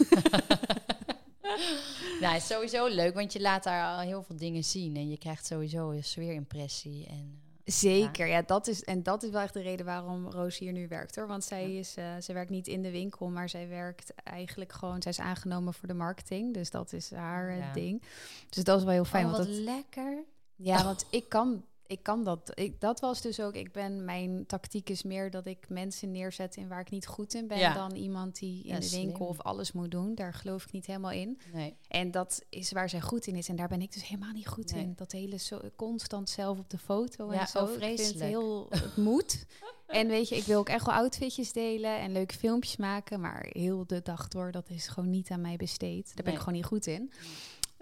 [2.20, 4.96] nou, het is sowieso leuk, want je laat daar al heel veel dingen zien.
[4.96, 7.06] En je krijgt sowieso een sfeerimpressie.
[7.06, 8.42] En, eh, Zeker, ja.
[8.42, 11.26] dat is, en dat is wel echt de reden waarom Roos hier nu werkt hoor.
[11.26, 15.10] Want zij, is, zij werkt niet in de winkel, maar zij werkt eigenlijk gewoon, zij
[15.12, 16.54] is aangenomen voor de marketing.
[16.54, 17.72] Dus dat is haar eh, Ja.
[17.72, 18.02] ding.
[18.48, 19.24] Dus dat is wel heel fijn.
[19.26, 20.24] oh, want wat dat, lekker.
[20.62, 22.50] Ja, want ik kan, ik kan dat.
[22.54, 26.56] Ik, dat was dus ook, ik ben, mijn tactiek is meer dat ik mensen neerzet
[26.56, 27.58] in waar ik niet goed in ben.
[27.58, 27.74] Ja.
[27.74, 29.28] Dan iemand die in Ja, de winkel slim.
[29.28, 30.14] of alles moet doen.
[30.14, 31.38] Daar geloof ik niet helemaal in.
[31.52, 31.76] Nee.
[31.88, 33.48] En dat is waar zij goed in is.
[33.48, 34.82] En daar ben ik dus helemaal niet goed Nee.
[34.82, 34.92] in.
[34.96, 37.58] Dat hele zo, constant zelf op de foto Ja, en zo.
[37.64, 38.30] oh, Ik vind het vreselijk.
[38.30, 38.66] heel...
[38.70, 39.44] Het moet.
[39.86, 43.20] en weet je, ik wil ook echt wel outfitjes delen en leuke filmpjes maken.
[43.20, 46.06] Maar heel de dag door, dat is gewoon niet aan mij besteed.
[46.06, 46.34] Daar ben Nee.
[46.34, 47.12] ik gewoon niet goed in.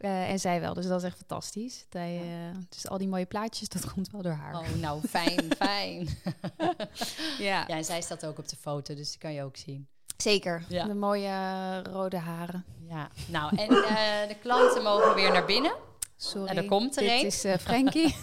[0.01, 1.87] Eh, en zij wel, dus dat is echt fantastisch.
[1.91, 4.55] Je- dus al die mooie plaatjes, dat komt wel door haar.
[4.59, 6.09] Oh, nou, fijn, fijn.
[7.39, 9.87] Ja, Ja, en zij staat ook op de foto, dus die kan je ook zien.
[10.17, 10.65] zeker.
[10.69, 10.85] Ja.
[10.87, 12.65] De mooie eh, rode haren.
[12.89, 15.73] Ja, nou, en eh, de klanten mogen weer naar binnen.
[16.17, 16.45] Sorry.
[16.45, 17.27] Nou, daar komt er Dit een.
[17.27, 18.15] is eh, Frankie.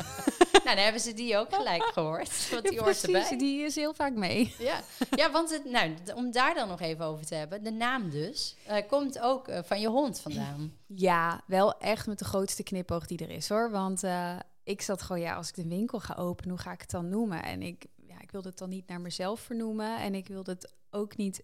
[0.67, 3.37] Nou, dan hebben ze die ook gelijk gehoord, want die Ja, hoort erbij.
[3.37, 4.55] die is heel vaak mee.
[4.59, 4.81] Ja,
[5.15, 8.55] ja want het, nou, om daar dan nog even over te hebben, de naam dus,
[8.65, 10.73] eh, komt ook eh, van je hond vandaan.
[10.87, 13.71] Ja, wel echt met de grootste knipoog die er is hoor.
[13.71, 16.81] Want eh, ik zat gewoon, ja, als ik de winkel ga openen, hoe ga ik
[16.81, 17.43] het dan noemen?
[17.43, 19.97] En ik, ja, ik wilde het dan niet naar mezelf vernoemen.
[19.99, 21.43] En ik wilde het ook niet.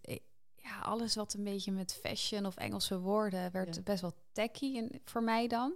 [0.55, 3.82] Ja, alles wat een beetje met fashion of Engelse woorden werd Ja.
[3.82, 5.76] best wel tacky in, voor mij dan.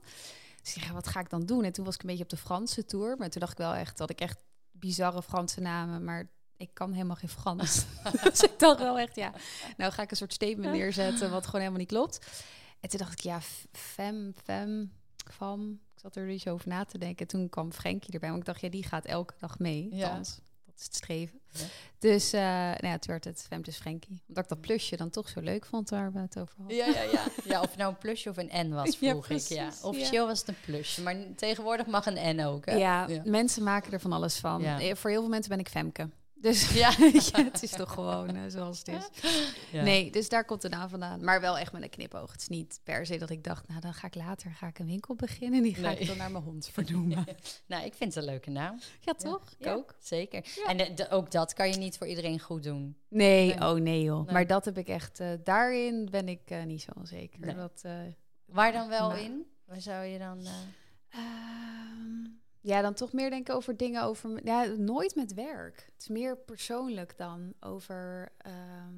[0.73, 1.63] Dus ik, wat ga ik dan doen?
[1.63, 3.17] En toen was ik een beetje op de Franse tour.
[3.17, 6.91] Maar toen dacht ik wel echt dat ik echt bizarre Franse namen, maar ik kan
[6.91, 7.85] helemaal geen Frans.
[8.23, 9.33] dus ik dacht wel echt, ja,
[9.77, 12.25] nou ga ik een soort statement neerzetten wat gewoon helemaal niet klopt.
[12.79, 13.41] En toen dacht ik, ja,
[13.71, 14.91] fem, fem,
[15.31, 15.71] fam.
[15.71, 17.27] Ik zat er dus over na te denken.
[17.27, 19.95] Toen kwam Frenkie erbij, want ik dacht, ja, die gaat elke dag mee.
[19.95, 20.21] Ja.
[20.77, 21.39] Is het streven.
[21.51, 21.65] Ja.
[21.99, 24.21] Dus uh, nou ja, toen werd het Fem dus Frenkie.
[24.27, 26.75] Omdat ik dat plusje dan toch zo leuk vond waar we het over hadden.
[26.75, 27.25] Ja, ja, ja.
[27.43, 29.41] ja, of het nou een plusje of een N was, Ja, vroeg ik.
[29.41, 29.71] Ja.
[29.81, 32.65] Officieel was het een plusje, maar tegenwoordig mag een N ook.
[32.65, 32.75] Hè?
[32.75, 33.21] Ja, ja.
[33.25, 34.61] mensen maken er van alles van.
[34.61, 34.79] Ja.
[34.79, 36.09] Eh, Voor heel veel mensen ben ik Femke.
[36.41, 36.89] Dus Ja.
[37.33, 39.09] ja, het is toch gewoon eh, zoals het is.
[39.71, 39.83] Ja.
[39.83, 41.23] Nee, dus daar komt de naam vandaan.
[41.23, 42.31] Maar wel echt met een knipoog.
[42.31, 44.79] Het is niet per se dat ik dacht, nou dan ga ik later ga ik
[44.79, 45.57] een winkel beginnen.
[45.57, 45.97] En die ga Nee.
[45.97, 47.25] ik dan naar mijn hond vernoemen.
[47.67, 48.79] Nou, ik vind het een leuke naam.
[48.99, 49.41] Ja, toch?
[49.57, 49.95] Ik ook.
[49.99, 50.45] Zeker.
[50.67, 52.97] En de- de- ook dat kan je niet voor iedereen goed doen.
[53.09, 53.69] Nee, Nee.
[53.69, 54.23] oh nee joh.
[54.25, 54.33] Nee.
[54.33, 57.55] Maar dat heb ik echt, eh, daarin ben ik eh, niet zo onzeker.
[57.55, 57.83] Dat,
[58.45, 59.45] Waar dan wel Maar- in?
[59.65, 60.39] Waar zou je dan...
[60.45, 60.51] eh,
[61.09, 62.25] ehm,
[62.61, 64.45] Ja, dan toch meer denken over dingen over...
[64.45, 65.75] Ja, nooit met werk.
[65.93, 68.31] Het is meer persoonlijk dan over...
[68.37, 68.95] ehm,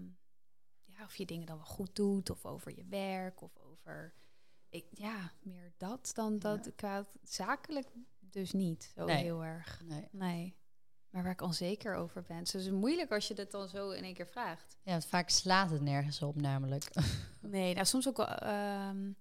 [0.85, 2.29] ja, of je dingen dan wel goed doet.
[2.29, 3.41] Of over je werk.
[3.41, 4.13] Of over...
[4.69, 6.71] Ik, ja, meer dat dan dat Ja.
[6.75, 7.87] qua zakelijk
[8.19, 9.23] dus niet zo Nee.
[9.23, 9.81] heel erg.
[9.85, 10.07] Nee.
[10.11, 10.57] Nee.
[11.09, 12.39] Maar waar ik onzeker over ben.
[12.39, 14.77] Dus het is moeilijk als je dat dan zo in één keer vraagt.
[14.83, 16.91] Ja, want vaak slaat het nergens op namelijk.
[17.41, 18.27] Nee, nou soms ook wel...
[18.27, 19.11] ehm,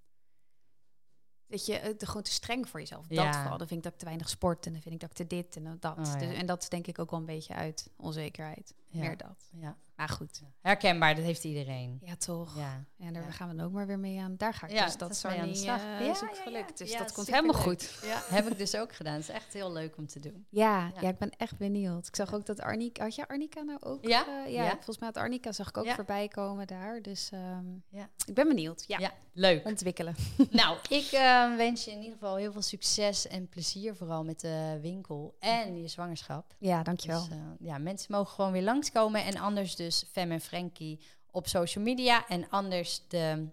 [1.49, 3.07] dat je het gewoon te streng voor jezelf.
[3.07, 3.32] Dat Ja.
[3.40, 3.59] vooral.
[3.59, 4.66] Dan vind ik dat ik te weinig sport.
[4.66, 5.99] En dan vind ik dat ik te dit en dan dat.
[5.99, 6.16] Oh, ja.
[6.16, 8.74] dus, en dat is denk ik ook wel een beetje uit onzekerheid.
[8.91, 9.01] Ja.
[9.01, 9.49] Meer dat.
[9.53, 9.76] Ja.
[9.97, 10.43] Maar goed.
[10.61, 11.99] Herkenbaar, dat heeft iedereen.
[12.05, 12.57] Ja, toch.
[12.57, 12.84] Ja.
[12.99, 13.30] En daar Ja.
[13.30, 14.34] gaan we dan ook maar weer mee aan.
[14.36, 14.91] Daar ga ik Ja, dus.
[14.91, 15.82] Dat dat is is mee aan de slag.
[15.82, 16.78] Ja, is ook gelukt.
[16.78, 17.99] Dus dat komt helemaal goed.
[18.03, 19.12] Ja, heb ik dus ook gedaan.
[19.14, 20.47] Het is echt heel leuk om te doen.
[20.49, 21.09] Ja, Ja.
[21.09, 22.07] ik ben echt benieuwd.
[22.07, 23.03] Ik zag ook dat Arnika...
[23.03, 24.05] Had je Arnika nou ook?
[24.07, 24.70] Ja, eh, ja, ja.
[24.74, 27.03] volgens mij had Arnika zag ik ook voorbij komen daar.
[27.03, 28.09] Dus ehm, Ja.
[28.26, 28.84] ik ben benieuwd.
[28.86, 29.66] Ja, Ja, leuk.
[29.66, 30.14] ontwikkelen.
[30.51, 34.41] nou, ik eh, wens je in ieder geval heel veel succes en plezier vooral met
[34.41, 36.55] de winkel en je zwangerschap.
[36.59, 37.22] Ja, dankjewel.
[37.28, 41.00] Dus, eh, ja, mensen mogen gewoon weer langskomen en anders dus Fem en Frankie
[41.30, 43.46] op social media en anders de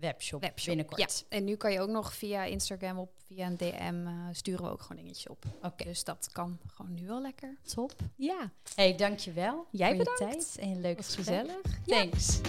[0.00, 1.24] webshop, Webshop, binnenkort.
[1.30, 4.64] Ja, en nu kan je ook nog via Instagram op, via een DM eh, sturen
[4.64, 5.44] we ook gewoon dingetjes op.
[5.62, 7.56] Oké, Dus dat kan gewoon nu al lekker.
[7.74, 7.92] top.
[8.16, 10.52] Ja, Hey, dankjewel Jij voor bedankt.
[10.52, 11.26] je tijd en gesprek.
[11.26, 11.60] gezellig.
[11.86, 12.40] Thanks.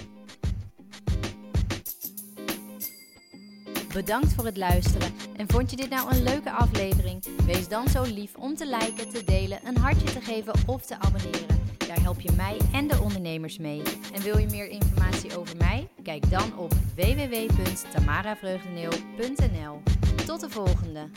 [3.94, 5.14] Bedankt voor het luisteren.
[5.36, 7.26] En vond je dit nou een leuke aflevering?
[7.46, 11.00] Wees dan zo lief om te liken, te delen, een hartje te geven of te
[11.00, 11.57] abonneren.
[11.88, 13.82] Daar help je mij en de ondernemers mee.
[14.14, 15.88] En wil je meer informatie over mij?
[16.04, 19.82] Kijk dan op www.tamaravreugdeneel.nl.
[20.26, 21.10] Tot de volgende!